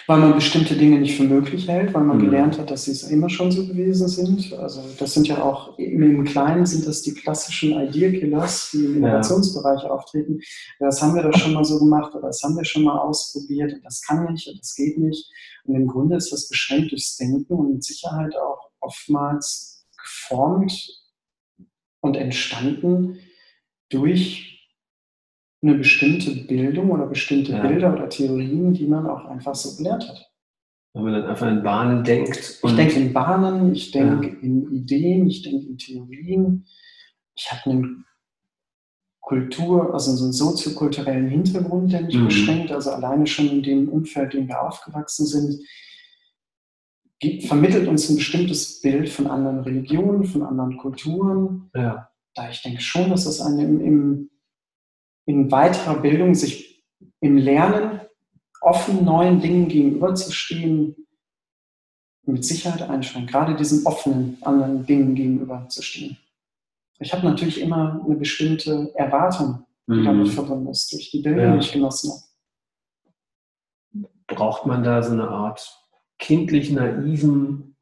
weil 0.07 0.19
man 0.19 0.35
bestimmte 0.35 0.75
Dinge 0.75 0.99
nicht 0.99 1.17
für 1.17 1.25
möglich 1.25 1.69
hält, 1.69 1.95
weil 1.95 2.05
man 2.05 2.19
mhm. 2.19 2.27
gelernt 2.27 2.59
hat, 2.59 2.71
dass 2.71 2.85
sie 2.85 2.93
es 2.93 3.05
immer 3.05 3.29
schon 3.29 3.53
so 3.53 3.67
gewesen 3.67 4.09
sind. 4.09 4.53
Also 4.55 4.83
das 4.99 5.15
sind 5.15 5.29
ja 5.29 5.43
auch 5.43 5.79
im 5.79 6.25
Kleinen 6.25 6.67
sind 6.67 6.87
das 6.87 7.03
die 7.03 7.15
klassischen 7.15 7.73
Ideal-Killers, 7.73 8.71
die 8.73 8.85
im 8.85 8.97
Innovationsbereich 8.97 9.83
ja. 9.83 9.91
auftreten. 9.91 10.41
Das 10.79 11.03
haben 11.03 11.15
wir 11.15 11.23
doch 11.23 11.37
schon 11.37 11.53
mal 11.53 11.65
so 11.65 11.79
gemacht 11.79 12.15
oder 12.15 12.29
das 12.29 12.43
haben 12.43 12.57
wir 12.57 12.65
schon 12.65 12.85
mal 12.85 12.99
ausprobiert 12.99 13.73
und 13.73 13.85
das 13.85 14.03
kann 14.03 14.25
nicht 14.33 14.49
und 14.49 14.59
das 14.59 14.75
geht 14.75 14.99
nicht. 14.99 15.31
Und 15.65 15.75
im 15.75 15.87
Grunde 15.87 16.17
ist 16.17 16.33
das 16.33 16.49
beschränkt 16.49 16.93
durchs 16.93 17.17
Denken 17.17 17.55
und 17.55 17.73
mit 17.75 17.85
Sicherheit 17.85 18.35
auch 18.37 18.71
oftmals 18.81 19.87
geformt 20.03 21.03
und 22.01 22.17
entstanden 22.17 23.19
durch 23.89 24.62
eine 25.63 25.75
bestimmte 25.77 26.33
Bildung 26.33 26.91
oder 26.91 27.07
bestimmte 27.07 27.53
ja. 27.53 27.67
Bilder 27.67 27.93
oder 27.93 28.09
Theorien, 28.09 28.75
die 28.75 28.87
man 28.87 29.07
auch 29.07 29.25
einfach 29.27 29.55
so 29.55 29.77
gelernt 29.77 30.09
hat. 30.09 30.29
Wenn 30.95 31.05
man 31.05 31.13
dann 31.15 31.25
einfach 31.25 31.49
in 31.49 31.63
Bahnen 31.63 32.05
denkt. 32.05 32.61
ich 32.63 32.77
denke 32.77 32.95
in 33.01 33.13
Bahnen, 33.13 33.73
ich 33.73 33.93
denke 33.93 34.27
ja. 34.27 34.35
in 34.43 34.71
Ideen, 34.73 35.27
ich 35.27 35.43
denke 35.43 35.67
in 35.67 35.79
Theorien. 35.79 36.67
Ich 37.35 37.51
habe 37.51 37.71
einen 37.71 38.05
Kultur, 39.21 39.95
also 39.95 40.15
so 40.17 40.25
einen 40.25 40.33
soziokulturellen 40.33 41.29
Hintergrund, 41.29 41.93
der 41.93 42.03
mich 42.03 42.17
mhm. 42.17 42.27
beschränkt. 42.27 42.73
Also 42.73 42.91
alleine 42.91 43.27
schon 43.27 43.49
in 43.49 43.63
dem 43.63 43.89
Umfeld, 43.89 44.35
in 44.35 44.41
dem 44.41 44.49
wir 44.49 44.61
aufgewachsen 44.61 45.25
sind, 45.25 45.65
gibt, 47.21 47.45
vermittelt 47.45 47.89
uns 47.89 48.11
ein 48.11 48.17
bestimmtes 48.17 48.83
Bild 48.83 49.09
von 49.09 49.29
anderen 49.29 49.61
Religionen, 49.61 50.25
von 50.25 50.43
anderen 50.43 50.77
Kulturen. 50.77 51.71
Ja. 51.75 52.11
Da 52.35 52.51
ich 52.51 52.63
denke 52.63 52.83
schon, 52.83 53.09
dass 53.09 53.25
das 53.25 53.41
eine 53.41 53.65
im, 53.65 53.81
im 53.81 54.31
in 55.27 55.51
weiterer 55.51 55.97
Bildung, 56.01 56.35
sich 56.35 56.85
im 57.21 57.37
Lernen 57.37 58.01
offen 58.61 59.05
neuen 59.05 59.41
Dingen 59.41 59.69
gegenüberzustehen, 59.69 60.97
mit 62.25 62.45
Sicherheit 62.45 62.83
einschränkt, 62.83 63.31
gerade 63.31 63.57
diesen 63.57 63.85
offenen 63.85 64.39
anderen 64.43 64.87
Dingen 64.87 65.15
gegenüberzustehen. 65.15 66.17
Ich 67.01 67.13
habe 67.13 67.27
natürlich 67.27 67.61
immer 67.61 68.01
eine 68.05 68.15
bestimmte 68.15 68.93
Erwartung, 68.95 69.65
die 69.89 69.95
mhm. 69.95 70.05
damit 70.05 70.29
verbunden 70.29 70.69
ist, 70.69 70.93
durch 70.93 71.11
die 71.11 71.21
Bildung, 71.21 71.45
ja. 71.45 71.53
die 71.55 71.59
ich 71.59 71.73
genossen 71.73 72.13
habe. 72.13 72.23
Braucht 74.29 74.67
man 74.67 74.85
da 74.85 75.03
so 75.03 75.13
eine 75.13 75.29
Art 75.29 75.79
kindlich 76.19 76.71
naiven 76.71 77.77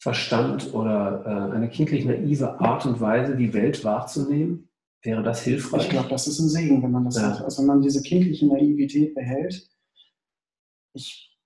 Verstand 0.00 0.74
oder 0.74 1.24
äh, 1.24 1.54
eine 1.54 1.68
kindlich 1.68 2.04
naive 2.04 2.60
Art 2.60 2.86
und 2.86 3.00
Weise, 3.00 3.36
die 3.36 3.54
Welt 3.54 3.84
wahrzunehmen? 3.84 4.67
Wäre 5.02 5.22
das 5.22 5.42
hilfreich? 5.42 5.84
Ich 5.84 5.90
glaube, 5.90 6.08
das 6.08 6.26
ist 6.26 6.38
ein 6.40 6.48
Segen, 6.48 6.82
wenn 6.82 6.90
man 6.90 7.04
das 7.04 7.16
ja. 7.16 7.22
hat. 7.22 7.44
Also 7.44 7.62
wenn 7.62 7.68
man 7.68 7.82
diese 7.82 8.02
kindliche 8.02 8.46
Naivität 8.46 9.14
behält. 9.14 9.68
Ich, 10.92 11.36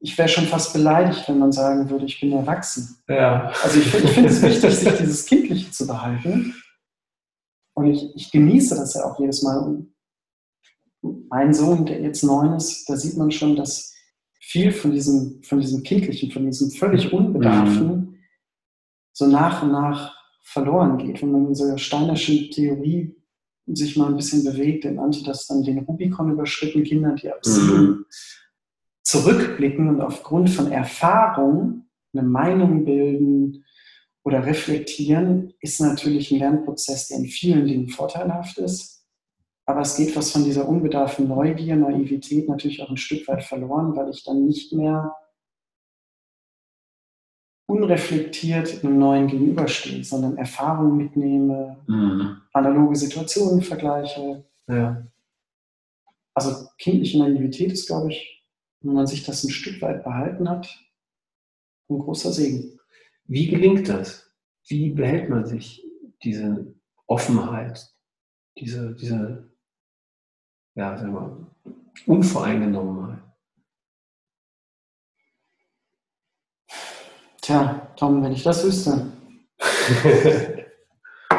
ich 0.00 0.18
wäre 0.18 0.28
schon 0.28 0.46
fast 0.46 0.72
beleidigt, 0.72 1.28
wenn 1.28 1.38
man 1.38 1.52
sagen 1.52 1.88
würde, 1.88 2.06
ich 2.06 2.20
bin 2.20 2.32
erwachsen. 2.32 2.98
Ja. 3.08 3.52
Also 3.62 3.78
ich, 3.78 3.94
ich 3.94 4.10
finde 4.10 4.30
es 4.30 4.42
wichtig, 4.42 4.74
sich 4.74 4.92
dieses 4.94 5.26
Kindliche 5.26 5.70
zu 5.70 5.86
behalten. 5.86 6.54
Und 7.74 7.86
ich, 7.86 8.14
ich 8.16 8.30
genieße 8.32 8.74
das 8.74 8.94
ja 8.94 9.04
auch 9.04 9.20
jedes 9.20 9.42
Mal. 9.42 9.58
Und 9.58 9.94
mein 11.28 11.54
Sohn, 11.54 11.86
der 11.86 12.00
jetzt 12.00 12.24
neun 12.24 12.54
ist, 12.54 12.88
da 12.88 12.96
sieht 12.96 13.16
man 13.16 13.30
schon, 13.30 13.54
dass 13.54 13.94
viel 14.40 14.72
von 14.72 14.92
diesem, 14.92 15.42
von 15.42 15.60
diesem 15.60 15.82
Kindlichen, 15.82 16.30
von 16.30 16.44
diesem 16.44 16.70
völlig 16.70 17.12
Unbedarfen, 17.12 17.88
mhm. 17.88 18.18
so 19.12 19.26
nach 19.26 19.62
und 19.62 19.72
nach 19.72 20.15
verloren 20.46 20.96
geht. 20.96 21.20
Wenn 21.20 21.32
man 21.32 21.42
in 21.42 21.48
dieser 21.48 21.76
steinerschen 21.76 22.50
Theorie 22.50 23.14
sich 23.66 23.96
mal 23.96 24.08
ein 24.08 24.16
bisschen 24.16 24.44
bewegt, 24.44 24.84
dann 24.84 24.94
nannte 24.94 25.24
das 25.24 25.46
dann 25.46 25.64
den 25.64 25.80
Rubikon 25.80 26.30
überschritten, 26.30 26.84
Kinder, 26.84 27.16
die 27.16 27.28
ab 27.28 27.40
mhm. 27.44 28.04
zurückblicken 29.02 29.88
und 29.88 30.00
aufgrund 30.00 30.50
von 30.50 30.70
Erfahrung 30.70 31.88
eine 32.14 32.22
Meinung 32.22 32.84
bilden 32.84 33.64
oder 34.22 34.46
reflektieren, 34.46 35.52
ist 35.60 35.80
natürlich 35.80 36.30
ein 36.30 36.38
Lernprozess, 36.38 37.08
der 37.08 37.18
in 37.18 37.26
vielen 37.26 37.66
Dingen 37.66 37.88
vorteilhaft 37.88 38.58
ist. 38.58 39.04
Aber 39.64 39.80
es 39.80 39.96
geht 39.96 40.14
was 40.14 40.30
von 40.30 40.44
dieser 40.44 40.68
unbedarften 40.68 41.26
Neugier, 41.26 41.74
Naivität 41.74 42.48
natürlich 42.48 42.80
auch 42.82 42.90
ein 42.90 42.96
Stück 42.96 43.26
weit 43.26 43.42
verloren, 43.42 43.96
weil 43.96 44.10
ich 44.10 44.22
dann 44.22 44.46
nicht 44.46 44.72
mehr 44.72 45.12
unreflektiert 47.66 48.84
einem 48.84 48.98
neuen 48.98 49.26
gegenüberstehe, 49.26 50.04
sondern 50.04 50.38
Erfahrungen 50.38 50.96
mitnehme, 50.96 51.76
mhm. 51.86 52.36
analoge 52.52 52.96
Situationen 52.96 53.60
vergleiche. 53.60 54.44
Ja. 54.68 55.04
Also 56.34 56.68
kindliche 56.78 57.18
Naivität 57.18 57.72
ist, 57.72 57.86
glaube 57.86 58.10
ich, 58.12 58.44
wenn 58.80 58.94
man 58.94 59.06
sich 59.06 59.24
das 59.24 59.42
ein 59.42 59.50
Stück 59.50 59.80
weit 59.82 60.04
behalten 60.04 60.48
hat, 60.48 60.68
ein 61.88 61.98
großer 61.98 62.32
Segen. 62.32 62.78
Wie 63.24 63.48
gelingt 63.48 63.88
das? 63.88 64.30
Wie 64.68 64.90
behält 64.90 65.28
man 65.28 65.46
sich 65.46 65.84
diese 66.22 66.74
Offenheit, 67.06 67.92
diese, 68.58 68.94
diese 68.94 69.50
ja, 70.74 70.96
sagen 70.96 71.14
wir, 71.14 71.46
Unvoreingenommenheit? 72.06 73.05
Tja, 77.46 77.92
Tom, 77.94 78.24
wenn 78.24 78.32
ich 78.32 78.42
das 78.42 78.64
wüsste, 78.64 79.06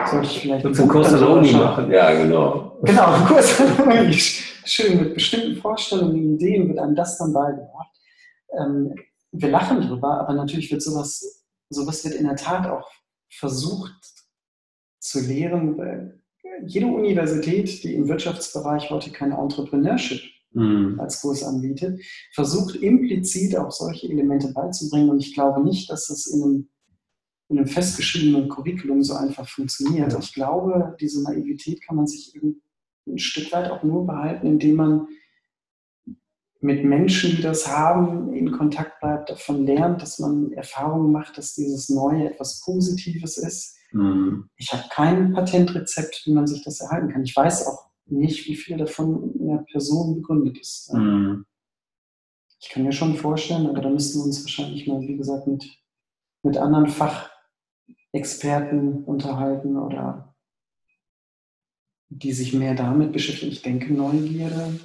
sollte 0.09 0.25
ich 0.25 0.39
vielleicht 0.39 0.65
einen 0.65 0.87
Kurs 0.87 1.13
an 1.13 1.19
der 1.19 1.29
Uni 1.29 1.51
machen. 1.51 1.91
Ja, 1.91 2.13
genau. 2.13 2.79
Genau, 2.83 3.07
einen 3.07 3.25
Kurs 3.25 3.59
an 3.59 3.75
der 3.75 3.85
Uni. 3.85 4.13
Schön, 4.13 5.01
mit 5.01 5.15
bestimmten 5.15 5.57
Vorstellungen, 5.57 6.35
Ideen 6.35 6.69
wird 6.69 6.79
einem 6.79 6.95
das 6.95 7.17
dann 7.17 7.33
beigebracht. 7.33 7.93
Ähm, 8.57 8.95
wir 9.33 9.49
lachen 9.49 9.81
drüber, 9.81 10.21
aber 10.21 10.31
natürlich 10.31 10.71
wird 10.71 10.81
sowas, 10.81 11.45
sowas 11.67 12.05
wird 12.05 12.15
in 12.15 12.25
der 12.25 12.37
Tat 12.37 12.67
auch 12.67 12.89
versucht 13.29 13.91
zu 14.99 15.19
lehren. 15.19 16.23
Jede 16.65 16.87
Universität, 16.87 17.83
die 17.83 17.95
im 17.95 18.07
Wirtschaftsbereich 18.07 18.89
heute 18.91 19.11
kein 19.11 19.33
Entrepreneurship 19.33 20.21
mhm. 20.57 20.99
als 20.99 21.21
Kurs 21.21 21.43
anbietet, 21.43 22.01
versucht 22.33 22.75
implizit 22.75 23.55
auch 23.57 23.71
solche 23.71 24.09
Elemente 24.09 24.51
beizubringen. 24.53 25.09
Und 25.09 25.19
ich 25.19 25.33
glaube 25.33 25.63
nicht, 25.63 25.89
dass 25.89 26.07
das 26.07 26.27
in 26.27 26.43
einem 26.43 26.69
in 27.49 27.57
einem 27.57 27.67
festgeschriebenen 27.67 28.49
Curriculum 28.49 29.03
so 29.03 29.13
einfach 29.13 29.47
funktioniert. 29.47 30.11
Ja. 30.11 30.19
Ich 30.19 30.33
glaube, 30.33 30.97
diese 30.99 31.23
Naivität 31.23 31.81
kann 31.81 31.95
man 31.95 32.05
sich 32.05 32.35
ein 32.35 33.17
Stück 33.17 33.51
weit 33.53 33.71
auch 33.71 33.83
nur 33.83 34.05
behalten, 34.05 34.47
indem 34.47 34.75
man 34.75 35.07
mit 36.59 36.83
Menschen, 36.83 37.35
die 37.35 37.41
das 37.41 37.67
haben, 37.67 38.33
in 38.33 38.51
Kontakt 38.51 38.99
bleibt, 38.99 39.29
davon 39.29 39.65
lernt, 39.65 40.01
dass 40.01 40.19
man 40.19 40.51
Erfahrungen 40.53 41.11
macht, 41.11 41.37
dass 41.37 41.53
dieses 41.53 41.87
Neue 41.87 42.31
etwas 42.31 42.61
Positives 42.61 43.37
ist. 43.37 43.77
Mhm. 43.91 44.49
Ich 44.57 44.73
habe 44.73 44.83
kein 44.91 45.33
Patentrezept, 45.33 46.23
wie 46.25 46.33
man 46.33 46.47
sich 46.47 46.63
das 46.63 46.81
erhalten 46.81 47.09
kann. 47.09 47.23
Ich 47.23 47.35
weiß 47.35 47.67
auch 47.67 47.86
nicht, 48.09 48.47
wie 48.47 48.55
viel 48.55 48.77
davon 48.77 49.35
in 49.35 49.47
der 49.47 49.65
Person 49.69 50.15
begründet 50.15 50.57
ist. 50.59 50.93
Mhm. 50.93 51.45
Ich 52.59 52.69
kann 52.69 52.83
mir 52.83 52.91
schon 52.91 53.15
vorstellen, 53.15 53.67
aber 53.67 53.81
da 53.81 53.89
müssten 53.89 54.19
wir 54.19 54.25
uns 54.25 54.43
wahrscheinlich 54.43 54.87
mal, 54.87 55.01
wie 55.01 55.17
gesagt, 55.17 55.47
mit, 55.47 55.65
mit 56.43 56.57
anderen 56.57 56.87
Fachexperten 56.87 59.03
unterhalten 59.03 59.77
oder 59.77 60.35
die 62.09 62.33
sich 62.33 62.53
mehr 62.53 62.73
damit 62.73 63.11
beschäftigen. 63.11 63.51
Ich 63.51 63.61
denke, 63.61 63.93
Neugierde 63.93 64.79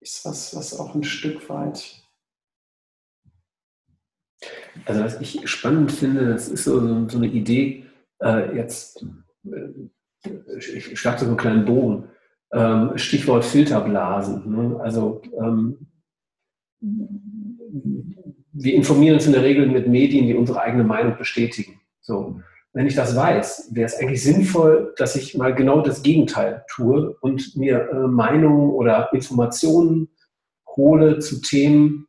ist 0.00 0.24
was, 0.24 0.56
was 0.56 0.78
auch 0.78 0.94
ein 0.94 1.04
Stück 1.04 1.48
weit. 1.48 2.02
Also 4.86 5.04
was 5.04 5.20
ich 5.20 5.48
spannend 5.48 5.92
finde, 5.92 6.32
das 6.32 6.48
ist 6.48 6.64
so, 6.64 7.08
so 7.08 7.18
eine 7.18 7.28
Idee, 7.28 7.86
äh, 8.20 8.56
jetzt, 8.56 9.04
äh, 9.44 9.88
ich 10.58 10.98
schlage 10.98 11.20
so 11.20 11.26
einen 11.26 11.36
kleinen 11.36 11.64
Bogen, 11.64 12.08
ähm, 12.52 12.92
Stichwort 12.96 13.44
Filterblasen. 13.44 14.50
Ne? 14.50 14.80
Also 14.80 15.22
ähm, 15.38 15.86
wir 18.52 18.74
informieren 18.74 19.14
uns 19.14 19.26
in 19.26 19.32
der 19.32 19.42
Regel 19.42 19.66
mit 19.66 19.88
Medien, 19.88 20.26
die 20.26 20.34
unsere 20.34 20.60
eigene 20.60 20.84
Meinung 20.84 21.16
bestätigen. 21.16 21.80
So 22.00 22.40
wenn 22.74 22.86
ich 22.86 22.94
das 22.94 23.14
weiß, 23.14 23.70
wäre 23.72 23.86
es 23.86 23.98
eigentlich 23.98 24.22
sinnvoll, 24.22 24.94
dass 24.96 25.14
ich 25.14 25.36
mal 25.36 25.54
genau 25.54 25.82
das 25.82 26.02
Gegenteil 26.02 26.64
tue 26.70 27.16
und 27.20 27.54
mir 27.56 27.90
äh, 27.90 27.94
Meinungen 27.94 28.70
oder 28.70 29.12
Informationen 29.12 30.08
hole 30.76 31.18
zu 31.18 31.42
Themen 31.42 32.06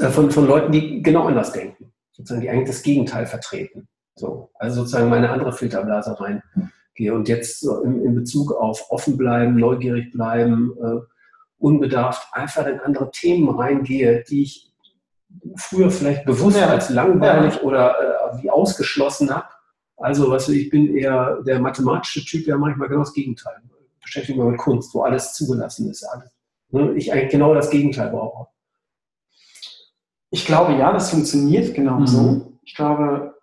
äh, 0.00 0.08
von, 0.08 0.30
von 0.30 0.46
Leuten, 0.46 0.72
die 0.72 1.02
genau 1.02 1.26
anders 1.26 1.52
denken, 1.52 1.92
sozusagen, 2.12 2.40
die 2.40 2.50
eigentlich 2.50 2.68
das 2.68 2.82
Gegenteil 2.82 3.26
vertreten. 3.26 3.88
So, 4.16 4.50
also 4.54 4.80
sozusagen 4.80 5.08
meine 5.08 5.30
andere 5.30 5.52
Filterblase 5.52 6.16
reingehe 6.98 7.14
und 7.14 7.28
jetzt 7.28 7.60
so 7.60 7.82
in, 7.82 8.02
in 8.02 8.14
Bezug 8.14 8.52
auf 8.52 8.90
offen 8.90 9.16
bleiben, 9.16 9.56
neugierig 9.56 10.12
bleiben, 10.12 10.72
äh, 10.82 11.00
unbedarft 11.58 12.28
einfach 12.32 12.66
in 12.66 12.80
andere 12.80 13.10
Themen 13.10 13.48
reingehe, 13.48 14.24
die 14.28 14.42
ich 14.42 14.72
früher 15.56 15.90
vielleicht 15.90 16.24
bewusst 16.24 16.58
ja. 16.58 16.68
als 16.68 16.90
langweilig 16.90 17.56
ja. 17.56 17.62
oder 17.62 17.94
äh, 18.34 18.42
wie 18.42 18.50
ausgeschlossen 18.50 19.34
habe 19.34 19.46
also, 20.02 20.30
was 20.30 20.48
ich 20.48 20.68
bin 20.68 20.96
eher 20.96 21.40
der 21.42 21.60
mathematische 21.60 22.24
Typ, 22.24 22.46
ja 22.48 22.58
manchmal 22.58 22.88
genau 22.88 23.02
das 23.02 23.12
Gegenteil. 23.12 23.54
Beschäftige 24.02 24.42
mich 24.42 24.50
mit 24.52 24.60
Kunst, 24.60 24.92
wo 24.94 25.02
alles 25.02 25.34
zugelassen 25.34 25.88
ist. 25.90 26.02
Alles. 26.02 26.30
Ne? 26.70 26.92
Ich 26.94 27.12
eigentlich 27.12 27.30
genau 27.30 27.54
das 27.54 27.70
Gegenteil 27.70 28.10
brauche. 28.10 28.48
Ich 30.30 30.44
glaube, 30.44 30.72
ja, 30.72 30.92
das 30.92 31.10
funktioniert 31.10 31.74
genau 31.74 32.00
mhm. 32.00 32.06
so. 32.08 32.58
Ich 32.64 32.74
glaube, 32.74 33.34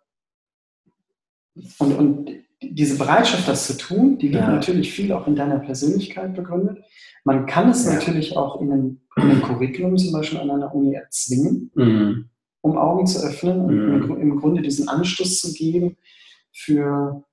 und, 1.77 1.97
und 1.97 2.29
diese 2.61 2.97
Bereitschaft, 2.97 3.47
das 3.47 3.67
zu 3.67 3.77
tun, 3.77 4.17
die 4.17 4.27
liegt 4.27 4.41
ja. 4.41 4.51
natürlich 4.51 4.91
viel 4.91 5.11
auch 5.13 5.27
in 5.27 5.35
deiner 5.35 5.59
Persönlichkeit 5.59 6.33
begründet. 6.35 6.83
Man 7.23 7.45
kann 7.45 7.69
es 7.69 7.85
ja. 7.85 7.93
natürlich 7.93 8.35
auch 8.35 8.61
in 8.61 8.71
einem, 8.71 9.01
in 9.17 9.23
einem, 9.23 9.41
Curriculum 9.41 9.97
zum 9.97 10.11
Beispiel 10.11 10.39
an 10.39 10.51
einer 10.51 10.73
Uni 10.73 10.93
erzwingen, 10.93 11.71
mhm. 11.75 12.29
um 12.61 12.77
Augen 12.77 13.07
zu 13.07 13.19
öffnen 13.25 13.61
und 13.61 14.09
mhm. 14.09 14.21
im 14.21 14.39
Grunde 14.39 14.61
diesen 14.61 14.89
Anstoß 14.89 15.39
zu 15.39 15.53
geben, 15.53 15.97
für, 16.51 17.23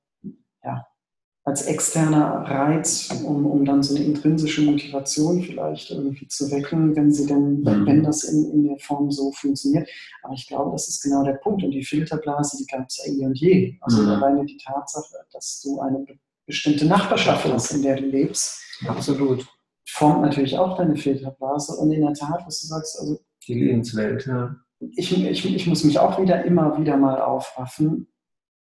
als 1.47 1.63
externer 1.63 2.43
Reiz, 2.45 3.09
um, 3.25 3.47
um 3.47 3.65
dann 3.65 3.81
so 3.81 3.95
eine 3.95 4.05
intrinsische 4.05 4.63
Motivation 4.63 5.41
vielleicht 5.41 5.93
irgendwie 5.93 6.27
zu 6.27 6.51
wecken, 6.51 6.97
wenn 6.97 7.13
sie 7.13 7.25
denn, 7.25 7.61
mhm. 7.61 7.87
wenn 7.87 8.03
das 8.03 8.25
in, 8.25 8.51
in 8.51 8.65
der 8.65 8.79
Form 8.79 9.13
so 9.13 9.31
funktioniert. 9.31 9.89
Aber 10.25 10.35
ich 10.35 10.49
glaube, 10.49 10.73
das 10.73 10.89
ist 10.89 11.05
genau 11.05 11.23
der 11.23 11.35
Punkt. 11.35 11.63
Und 11.63 11.71
die 11.71 11.85
Filterblase, 11.85 12.57
die 12.59 12.67
gab 12.67 12.87
es 12.89 12.97
ja 12.99 13.13
eh 13.13 13.25
und 13.25 13.39
je. 13.39 13.79
Also 13.81 14.03
mhm. 14.03 14.09
alleine 14.09 14.45
die 14.45 14.57
Tatsache, 14.57 15.15
dass 15.33 15.61
du 15.63 15.79
eine 15.79 16.05
bestimmte 16.47 16.85
Nachbarschaft 16.85 17.45
hast, 17.45 17.71
in 17.71 17.83
der 17.83 17.95
du 17.95 18.07
lebst. 18.07 18.61
Absolut. 18.85 19.47
Formt 19.89 20.23
natürlich 20.23 20.59
auch 20.59 20.77
deine 20.77 20.97
Filterblase. 20.97 21.77
Und 21.77 21.93
in 21.93 22.01
der 22.01 22.15
Tat, 22.15 22.43
was 22.45 22.61
du 22.61 22.67
sagst, 22.67 22.99
also. 22.99 23.21
Die 23.47 23.55
Lebenswelt, 23.55 24.27
ja. 24.27 24.57
Ich, 24.97 25.17
ich, 25.17 25.55
ich 25.55 25.67
muss 25.69 25.85
mich 25.85 26.01
auch 26.01 26.21
wieder 26.21 26.45
immer 26.45 26.77
wieder 26.77 26.97
mal 26.97 27.21
aufraffen, 27.21 28.09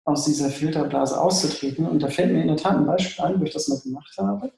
aus 0.05 0.25
dieser 0.25 0.51
Filterblase 0.51 1.21
auszutreten. 1.21 1.87
Und 1.87 2.03
da 2.03 2.09
fällt 2.09 2.33
mir 2.33 2.43
in 2.43 2.49
der 2.49 2.57
Tat 2.57 2.77
ein 2.77 2.87
Beispiel 2.87 3.25
ein, 3.25 3.41
wo 3.41 3.45
ich 3.45 3.53
das 3.53 3.69
mal 3.69 3.79
gemacht 3.81 4.13
habe. 4.19 4.53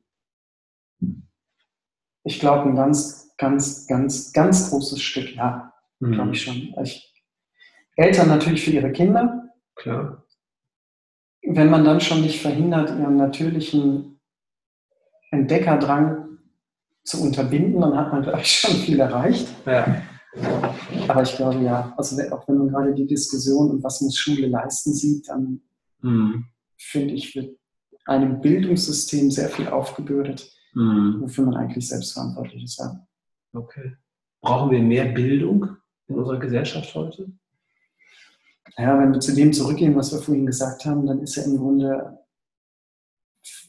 Ich 2.24 2.40
glaube, 2.40 2.70
ein 2.70 2.76
ganz, 2.76 3.34
ganz, 3.38 3.88
ganz, 3.88 4.34
ganz 4.34 4.70
großes 4.70 5.02
Stück, 5.02 5.36
ja, 5.36 5.74
mhm. 6.00 6.12
glaube 6.14 6.32
ich 6.32 6.42
schon. 6.42 6.76
Ich 6.84 7.15
Eltern 7.96 8.28
natürlich 8.28 8.64
für 8.64 8.72
ihre 8.72 8.92
Kinder. 8.92 9.50
Klar. 9.76 10.26
Wenn 11.42 11.70
man 11.70 11.86
dann 11.86 12.02
schon 12.02 12.22
nicht 12.22 12.42
verhindert, 12.42 12.90
ihren 12.90 13.18
natürlichen 13.18 14.20
Entdeckerdrang 15.32 16.40
zu 17.04 17.22
unterbinden, 17.22 17.82
dann 17.82 17.96
hat 17.96 18.12
man, 18.12 18.24
glaube 18.24 18.42
ich, 18.42 18.52
schon 18.52 18.76
viel 18.76 19.00
erreicht. 19.00 19.48
Ja. 19.66 20.02
Aber 21.08 21.22
ich 21.22 21.36
glaube 21.36 21.64
ja, 21.64 21.94
also 21.98 22.22
auch 22.32 22.48
wenn 22.48 22.58
man 22.58 22.70
gerade 22.70 22.94
die 22.94 23.08
Diskussion 23.08 23.70
und 23.70 23.84
was 23.84 24.02
muss 24.02 24.18
Schule 24.18 24.48
leisten 24.48 24.94
sieht, 24.94 25.30
dann 25.30 25.62
mhm. 26.02 26.46
finde 26.78 27.14
ich, 27.14 27.36
wird 27.36 27.58
einem 28.06 28.42
Bildungssystem 28.42 29.32
sehr 29.32 29.50
viel 29.50 29.68
aufgebürdet, 29.68 30.52
mhm. 30.74 31.22
wofür 31.22 31.46
man 31.46 31.56
eigentlich 31.56 31.88
selbst 31.88 32.14
verantwortlich 32.14 32.64
ist. 32.64 32.80
Ja. 32.80 33.08
Okay. 33.54 33.96
Brauchen 34.42 34.72
wir 34.72 34.82
mehr 34.82 35.06
Bildung 35.06 35.78
in 36.08 36.16
unserer 36.16 36.40
Gesellschaft 36.40 36.94
heute? 36.94 37.32
Ja, 38.78 39.00
wenn 39.00 39.14
wir 39.14 39.20
zu 39.20 39.34
dem 39.34 39.54
zurückgehen, 39.54 39.96
was 39.96 40.12
wir 40.12 40.20
vorhin 40.20 40.46
gesagt 40.46 40.86
haben, 40.86 41.06
dann 41.06 41.22
ist 41.22 41.36
ja 41.36 41.44
im 41.44 41.58
Grunde 41.58 42.20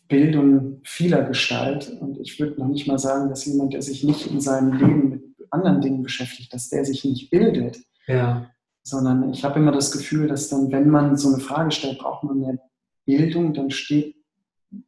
Bildung 0.09 0.81
vieler 0.85 1.23
Gestalt. 1.25 1.91
Und 2.01 2.19
ich 2.19 2.39
würde 2.39 2.61
noch 2.61 2.69
nicht 2.69 2.87
mal 2.87 2.99
sagen, 2.99 3.29
dass 3.29 3.45
jemand, 3.45 3.73
der 3.73 3.83
sich 3.83 4.05
nicht 4.05 4.27
in 4.27 4.41
seinem 4.41 4.73
Leben 4.73 5.09
mit 5.11 5.23
anderen 5.51 5.81
Dingen 5.81 6.03
beschäftigt, 6.03 6.53
dass 6.53 6.69
der 6.69 6.85
sich 6.85 7.05
nicht 7.05 7.31
bildet. 7.31 7.79
Ja. 8.07 8.51
Sondern 8.83 9.33
ich 9.33 9.45
habe 9.45 9.59
immer 9.59 9.73
das 9.73 9.91
Gefühl, 9.91 10.29
dass 10.29 10.49
dann, 10.49 10.71
wenn 10.71 10.89
man 10.89 11.17
so 11.17 11.33
eine 11.33 11.43
Frage 11.43 11.71
stellt, 11.73 11.99
braucht 11.99 12.25
man 12.25 12.41
mehr 12.41 12.59
Bildung, 13.05 13.55
dann 13.55 13.71
steht 13.71 14.17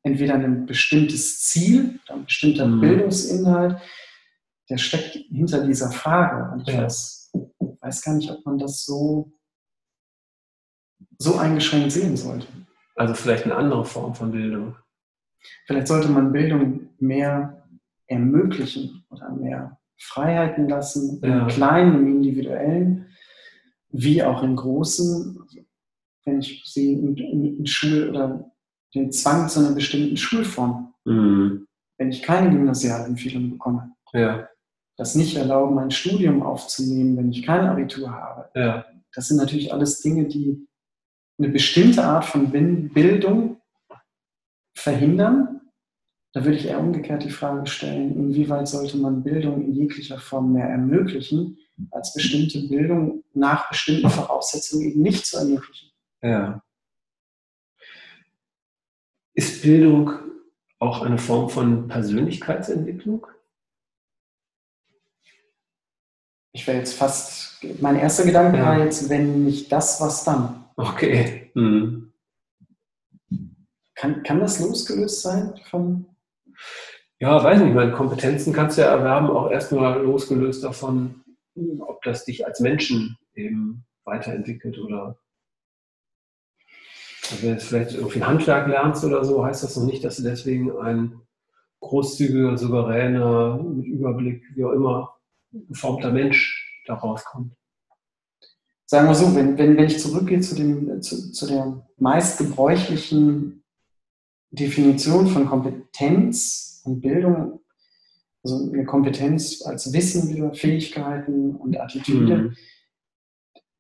entweder 0.03 0.35
ein 0.35 0.67
bestimmtes 0.67 1.41
Ziel, 1.41 1.99
ein 2.09 2.25
bestimmter 2.25 2.67
mhm. 2.67 2.81
Bildungsinhalt, 2.81 3.79
der 4.69 4.79
steckt 4.79 5.17
hinter 5.31 5.67
dieser 5.67 5.91
Frage. 5.91 6.53
Und 6.53 6.69
ich 6.69 6.75
ja. 6.75 6.83
weiß, 6.83 7.33
weiß 7.81 8.03
gar 8.03 8.15
nicht, 8.15 8.31
ob 8.31 8.45
man 8.45 8.59
das 8.59 8.85
so, 8.85 9.33
so 11.19 11.37
eingeschränkt 11.37 11.93
sehen 11.93 12.17
sollte. 12.17 12.47
Also 12.95 13.15
vielleicht 13.15 13.45
eine 13.45 13.57
andere 13.57 13.85
Form 13.85 14.15
von 14.15 14.33
Bildung. 14.33 14.77
Vielleicht 15.67 15.89
sollte 15.89 16.09
man 16.09 16.33
Bildung 16.33 16.89
mehr 16.99 17.65
ermöglichen 18.07 19.05
oder 19.11 19.31
mehr 19.31 19.79
Freiheiten 19.99 20.69
lassen, 20.69 21.21
ja. 21.23 21.43
im 21.43 21.49
Kleinen, 21.49 21.95
im 21.97 22.07
Individuellen, 22.17 23.07
wie 23.91 24.23
auch 24.23 24.43
im 24.43 24.57
Großen. 24.57 25.39
Wenn 26.25 26.41
ich 26.41 26.63
sehe, 26.65 26.99
in, 26.99 27.17
in, 27.17 27.59
in 27.59 27.67
Schul- 27.67 28.11
oder 28.11 28.51
den 28.95 29.13
Zwang 29.13 29.49
zu 29.49 29.61
einer 29.61 29.73
bestimmten 29.73 30.17
Schulform, 30.17 30.95
mhm. 31.05 31.67
wenn 31.99 32.11
ich 32.11 32.23
keine 32.23 32.51
Gymnasialempfehlung 32.51 33.51
bekomme, 33.51 33.93
ja. 34.13 34.49
das 34.97 35.15
nicht 35.15 35.37
erlauben, 35.37 35.75
mein 35.75 35.91
Studium 35.91 36.43
aufzunehmen, 36.43 37.17
wenn 37.17 37.31
ich 37.31 37.43
kein 37.43 37.67
Abitur 37.67 38.11
habe. 38.11 38.49
Ja. 38.55 38.85
Das 39.15 39.29
sind 39.29 39.39
natürlich 39.39 39.73
alles 39.73 40.01
Dinge, 40.01 40.27
die 40.27 40.69
eine 41.39 41.49
bestimmte 41.49 42.05
Art 42.05 42.25
von 42.25 42.51
Bildung 42.51 43.61
verhindern. 44.75 45.61
Da 46.33 46.45
würde 46.45 46.57
ich 46.57 46.67
eher 46.67 46.81
umgekehrt 46.81 47.25
die 47.25 47.31
Frage 47.31 47.67
stellen, 47.67 48.15
inwieweit 48.15 48.69
sollte 48.69 48.99
man 48.99 49.23
Bildung 49.23 49.63
in 49.65 49.73
jeglicher 49.73 50.19
Form 50.19 50.53
mehr 50.53 50.69
ermöglichen, 50.69 51.59
als 51.91 52.13
bestimmte 52.13 52.69
Bildung 52.69 53.25
nach 53.35 53.69
bestimmten 53.69 54.11
Voraussetzungen 54.11 54.91
eben 54.91 55.03
nicht 55.03 55.27
zu 55.27 55.39
ermöglichen. 55.39 55.91
Ja. 56.23 56.63
Ist 59.35 59.63
Bildung 59.63 60.13
auch 60.81 61.03
eine 61.03 61.19
Form 61.19 61.49
von 61.49 61.89
Persönlichkeitsentwicklung? 61.89 63.27
Ich 66.53 66.67
wäre 66.67 66.79
jetzt 66.79 66.95
fast, 66.95 67.65
mein 67.81 67.97
erster 67.97 68.25
Gedanke 68.25 68.59
ja. 68.59 68.67
war 68.67 68.79
jetzt, 68.85 69.09
wenn 69.09 69.45
nicht 69.45 69.71
das, 69.71 70.01
was 70.01 70.25
dann? 70.25 70.68
Okay. 70.79 71.51
Hm. 71.55 72.13
Kann, 73.97 74.23
kann 74.23 74.39
das 74.39 74.61
losgelöst 74.61 75.23
sein 75.23 75.61
von? 75.69 76.07
Ja, 77.19 77.43
weiß 77.43 77.61
nicht, 77.61 77.75
meine 77.75 77.91
Kompetenzen 77.91 78.53
kannst 78.53 78.79
du 78.79 78.83
ja 78.83 78.89
erwerben, 78.89 79.29
auch 79.29 79.51
erstmal 79.51 80.01
losgelöst 80.01 80.63
davon, 80.63 81.25
ob 81.81 82.01
das 82.03 82.25
dich 82.25 82.47
als 82.47 82.61
Menschen 82.61 83.19
eben 83.35 83.85
weiterentwickelt 84.05 84.79
oder 84.79 85.19
wenn 87.43 87.55
du 87.55 87.61
vielleicht 87.61 87.95
irgendwie 87.95 88.23
ein 88.23 88.29
Handwerk 88.29 88.69
lernst 88.69 89.05
oder 89.05 89.25
so, 89.25 89.45
heißt 89.45 89.65
das 89.65 89.77
noch 89.77 89.85
nicht, 89.85 90.05
dass 90.05 90.17
du 90.17 90.23
deswegen 90.23 90.79
ein 90.79 91.21
großzügiger, 91.81 92.57
souveräner, 92.57 93.61
mit 93.61 93.87
Überblick, 93.87 94.45
wie 94.55 94.65
auch 94.65 94.73
immer, 94.73 95.17
geformter 95.51 96.13
Mensch 96.13 96.83
daraus 96.87 97.25
kommt. 97.25 97.58
Sagen 98.91 99.07
wir 99.07 99.15
so, 99.15 99.35
wenn, 99.35 99.59
wenn, 99.59 99.77
wenn 99.77 99.87
ich 99.87 99.99
zurückgehe 99.99 100.41
zu, 100.41 100.55
dem, 100.55 101.03
zu, 101.03 101.31
zu 101.31 101.47
der 101.47 101.87
meistgebräuchlichen 101.99 103.63
Definition 104.51 105.27
von 105.27 105.47
Kompetenz 105.47 106.83
und 106.85 107.01
Bildung, 107.01 107.61
also 108.43 108.73
eine 108.73 108.87
Kompetenz 108.87 109.63
als 109.63 109.93
Wissen, 109.93 110.55
Fähigkeiten 110.55 111.55
und 111.55 111.79
Attitüde, 111.79 112.37
mhm 112.37 112.57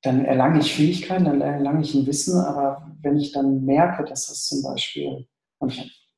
dann 0.02 0.24
erlange 0.24 0.60
ich 0.60 0.74
Fähigkeiten, 0.74 1.24
dann 1.24 1.40
erlange 1.40 1.82
ich 1.82 1.94
ein 1.94 2.06
Wissen, 2.06 2.38
aber 2.40 2.90
wenn 3.00 3.16
ich 3.16 3.32
dann 3.32 3.64
merke, 3.64 4.04
dass 4.04 4.26
das 4.26 4.46
zum 4.46 4.62
Beispiel, 4.62 5.26
und 5.58 5.72
ich, 5.72 6.08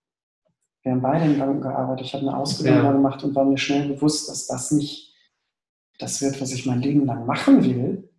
wir 0.82 0.92
haben 0.92 1.02
beide 1.02 1.24
in 1.24 1.38
Banken 1.38 1.62
gearbeitet, 1.62 2.06
ich 2.06 2.14
habe 2.14 2.26
eine 2.26 2.36
Ausbildung 2.36 2.84
ja. 2.84 2.92
gemacht 2.92 3.24
und 3.24 3.34
war 3.34 3.44
mir 3.44 3.58
schnell 3.58 3.88
bewusst, 3.88 4.28
dass 4.28 4.46
das 4.46 4.70
nicht 4.70 5.14
das 5.98 6.20
wird, 6.20 6.40
was 6.40 6.52
ich 6.52 6.66
mein 6.66 6.80
Leben 6.80 7.06
lang 7.06 7.26
machen 7.26 7.62
will. 7.64 8.09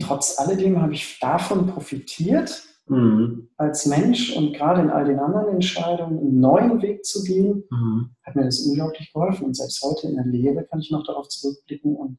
Trotz 0.00 0.38
alledem 0.38 0.80
habe 0.80 0.94
ich 0.94 1.18
davon 1.20 1.66
profitiert, 1.68 2.62
mhm. 2.86 3.48
als 3.56 3.86
Mensch 3.86 4.36
und 4.36 4.54
gerade 4.54 4.82
in 4.82 4.90
all 4.90 5.04
den 5.04 5.18
anderen 5.18 5.54
Entscheidungen 5.54 6.18
einen 6.18 6.40
neuen 6.40 6.82
Weg 6.82 7.04
zu 7.04 7.22
gehen, 7.24 7.64
mhm. 7.70 8.10
hat 8.24 8.36
mir 8.36 8.44
das 8.44 8.60
unglaublich 8.60 9.12
geholfen. 9.12 9.46
Und 9.46 9.56
selbst 9.56 9.82
heute 9.82 10.08
in 10.08 10.16
der 10.16 10.26
Lehre 10.26 10.64
kann 10.64 10.80
ich 10.80 10.90
noch 10.90 11.04
darauf 11.04 11.28
zurückblicken 11.28 11.94
und 11.96 12.18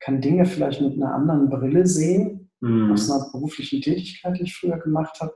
kann 0.00 0.20
Dinge 0.20 0.46
vielleicht 0.46 0.80
mit 0.80 0.94
einer 0.94 1.14
anderen 1.14 1.48
Brille 1.50 1.86
sehen, 1.86 2.50
mhm. 2.60 2.92
aus 2.92 3.10
einer 3.10 3.30
beruflichen 3.32 3.80
Tätigkeit, 3.80 4.38
die 4.38 4.44
ich 4.44 4.56
früher 4.56 4.78
gemacht 4.78 5.20
habe. 5.20 5.34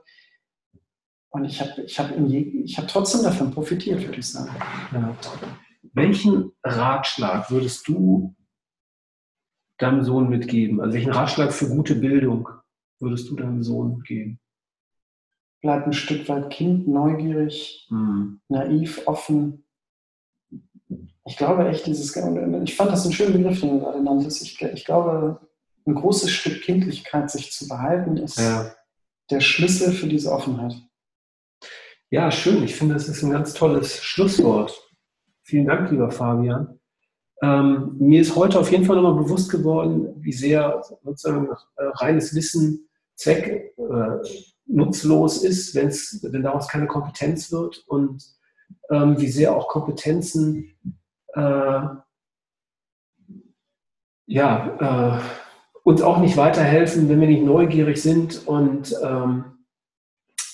Und 1.31 1.45
ich 1.45 1.59
habe 1.59 1.81
ich 1.81 1.99
hab 1.99 2.11
hab 2.11 2.87
trotzdem 2.87 3.23
davon 3.23 3.51
profitiert, 3.51 4.03
würde 4.05 4.19
ich 4.19 4.27
sagen. 4.27 4.55
Ja. 4.93 5.17
Welchen 5.93 6.51
Ratschlag 6.63 7.49
würdest 7.51 7.87
du 7.87 8.35
deinem 9.83 10.03
Sohn 10.03 10.29
mitgeben? 10.29 10.81
Also 10.81 10.93
welchen 10.93 11.11
Ratschlag 11.11 11.53
für 11.53 11.69
gute 11.69 11.95
Bildung 11.95 12.49
würdest 12.99 13.29
du 13.29 13.35
deinem 13.35 13.63
Sohn 13.63 14.01
geben? 14.03 14.39
Bleib 15.61 15.85
ein 15.85 15.93
Stück 15.93 16.27
weit 16.27 16.49
Kind, 16.49 16.87
neugierig, 16.87 17.87
mhm. 17.89 18.41
naiv, 18.49 19.01
offen, 19.05 19.63
ich 21.25 21.37
glaube 21.37 21.67
echt, 21.67 21.85
dieses, 21.85 22.15
ich 22.15 22.75
fand 22.75 22.91
das 22.91 23.05
einen 23.05 23.13
schönen 23.13 23.33
Begriff, 23.33 23.61
den 23.61 23.69
du 23.71 23.79
gerade 23.79 24.03
nanntest. 24.03 24.41
Ich, 24.41 24.61
ich 24.61 24.85
glaube, 24.85 25.39
ein 25.85 25.95
großes 25.95 26.29
Stück 26.29 26.61
Kindlichkeit 26.61 27.31
sich 27.31 27.51
zu 27.51 27.67
behalten, 27.67 28.17
ist 28.17 28.39
ja. 28.39 28.73
der 29.29 29.39
Schlüssel 29.39 29.93
für 29.93 30.07
diese 30.07 30.31
Offenheit. 30.31 30.75
Ja, 32.09 32.29
schön. 32.29 32.63
Ich 32.63 32.75
finde, 32.75 32.95
das 32.95 33.07
ist 33.07 33.23
ein 33.23 33.31
ganz 33.31 33.53
tolles 33.53 34.03
Schlusswort. 34.03 34.77
Vielen 35.43 35.65
Dank, 35.65 35.89
lieber 35.91 36.11
Fabian. 36.11 36.79
Ähm, 37.41 37.95
mir 37.99 38.21
ist 38.21 38.35
heute 38.35 38.59
auf 38.59 38.71
jeden 38.71 38.85
Fall 38.85 38.95
nochmal 38.95 39.21
bewusst 39.21 39.49
geworden, 39.49 40.13
wie 40.19 40.31
sehr 40.31 40.81
sozusagen 41.03 41.49
äh, 41.75 41.83
reines 41.95 42.33
Wissen 42.35 42.87
zweck 43.15 43.73
äh, 43.77 44.27
nutzlos 44.65 45.43
ist, 45.43 45.75
wenn 45.75 46.43
daraus 46.43 46.67
keine 46.67 46.87
Kompetenz 46.87 47.51
wird 47.51 47.83
und 47.87 48.23
ähm, 48.89 49.19
wie 49.19 49.27
sehr 49.27 49.55
auch 49.55 49.67
Kompetenzen 49.67 50.73
äh, 51.33 51.81
ja, 54.25 55.19
äh, 55.19 55.21
uns 55.83 56.01
auch 56.01 56.19
nicht 56.19 56.37
weiterhelfen, 56.37 57.09
wenn 57.09 57.19
wir 57.19 57.27
nicht 57.27 57.43
neugierig 57.43 58.01
sind 58.01 58.47
und 58.47 58.95
ähm, 59.03 59.45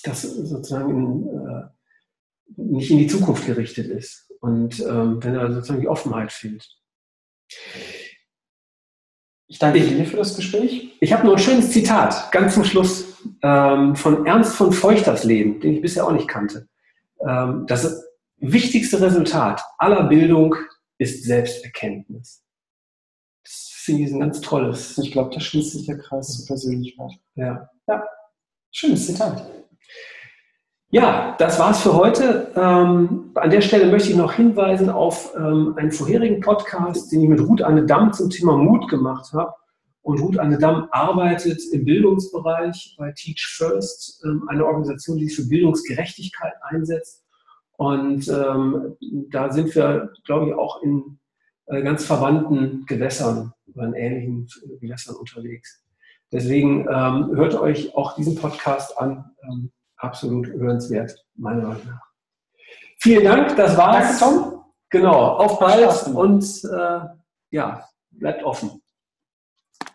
das 0.02 0.22
sozusagen 0.22 0.90
in, 0.90 1.28
äh, 1.28 1.62
nicht 2.56 2.90
in 2.90 2.98
die 2.98 3.06
Zukunft 3.06 3.46
gerichtet 3.46 3.86
ist 3.86 4.29
und 4.40 4.80
ähm, 4.80 5.22
wenn 5.22 5.34
da 5.34 5.50
sozusagen 5.52 5.80
die 5.80 5.88
Offenheit 5.88 6.32
fehlt. 6.32 6.68
Ich 9.46 9.58
danke 9.58 9.80
dir 9.80 10.06
für 10.06 10.16
das 10.16 10.36
Gespräch. 10.36 10.96
Ich 11.00 11.12
habe 11.12 11.26
noch 11.26 11.32
ein 11.32 11.38
schönes 11.38 11.72
Zitat, 11.72 12.30
ganz 12.30 12.54
zum 12.54 12.64
Schluss, 12.64 13.18
ähm, 13.42 13.96
von 13.96 14.26
Ernst 14.26 14.54
von 14.54 14.72
Feuchtersleben, 14.72 15.60
den 15.60 15.74
ich 15.74 15.82
bisher 15.82 16.06
auch 16.06 16.12
nicht 16.12 16.28
kannte. 16.28 16.68
Ähm, 17.26 17.66
das 17.66 18.04
wichtigste 18.36 19.00
Resultat 19.00 19.62
aller 19.78 20.04
Bildung 20.04 20.54
ist 20.98 21.24
Selbsterkenntnis. 21.24 22.44
Das 23.42 23.70
finde 23.72 24.04
ich 24.04 24.12
ein 24.12 24.20
ganz 24.20 24.40
tolles. 24.40 24.98
Ich 24.98 25.10
glaube, 25.12 25.34
da 25.34 25.40
schließt 25.40 25.72
sich 25.72 25.86
der 25.86 25.98
Kreis 25.98 26.36
zur 26.36 26.46
Persönlichkeit. 26.46 27.12
Ja. 27.34 27.68
Ja, 27.88 28.04
schönes 28.70 29.06
Zitat. 29.06 29.44
Ja, 30.92 31.36
das 31.38 31.56
war's 31.60 31.82
für 31.82 31.94
heute. 31.94 32.50
Ähm, 32.56 33.30
an 33.36 33.50
der 33.50 33.60
Stelle 33.60 33.92
möchte 33.92 34.10
ich 34.10 34.16
noch 34.16 34.32
hinweisen 34.32 34.90
auf 34.90 35.32
ähm, 35.36 35.74
einen 35.76 35.92
vorherigen 35.92 36.40
Podcast, 36.40 37.12
den 37.12 37.22
ich 37.22 37.28
mit 37.28 37.40
Ruth 37.40 37.62
Anne 37.62 37.86
Damm 37.86 38.12
zum 38.12 38.28
Thema 38.28 38.56
Mut 38.56 38.90
gemacht 38.90 39.32
habe. 39.32 39.54
Und 40.02 40.20
Ruth 40.20 40.40
Anne 40.40 40.58
Damm 40.58 40.88
arbeitet 40.90 41.60
im 41.70 41.84
Bildungsbereich 41.84 42.96
bei 42.98 43.12
Teach 43.12 43.54
First, 43.56 44.20
ähm, 44.24 44.48
eine 44.48 44.66
Organisation, 44.66 45.16
die 45.16 45.26
sich 45.28 45.36
für 45.36 45.48
Bildungsgerechtigkeit 45.48 46.54
einsetzt. 46.62 47.24
Und 47.76 48.26
ähm, 48.26 48.96
da 49.30 49.52
sind 49.52 49.72
wir, 49.76 50.10
glaube 50.24 50.48
ich, 50.48 50.54
auch 50.54 50.82
in 50.82 51.20
äh, 51.66 51.82
ganz 51.82 52.04
verwandten 52.04 52.84
Gewässern 52.86 53.52
oder 53.72 53.86
in 53.86 53.94
ähnlichen 53.94 54.48
Gewässern 54.80 55.14
unterwegs. 55.14 55.84
Deswegen 56.32 56.88
ähm, 56.90 57.30
hört 57.36 57.54
euch 57.54 57.94
auch 57.94 58.16
diesen 58.16 58.34
Podcast 58.34 58.98
an. 58.98 59.30
Absolut 60.00 60.46
hörenswert, 60.48 61.14
meiner 61.34 61.62
Meinung 61.68 61.86
nach. 61.86 62.10
Vielen 63.02 63.24
Dank, 63.24 63.56
das 63.56 63.76
war's. 63.76 64.18
Danke, 64.18 64.40
Tom. 64.42 64.64
Genau, 64.90 65.36
auf 65.36 65.58
bald 65.58 66.06
und 66.08 66.44
äh, 66.64 67.00
ja, 67.50 67.88
bleibt 68.10 68.42
offen. 68.42 68.79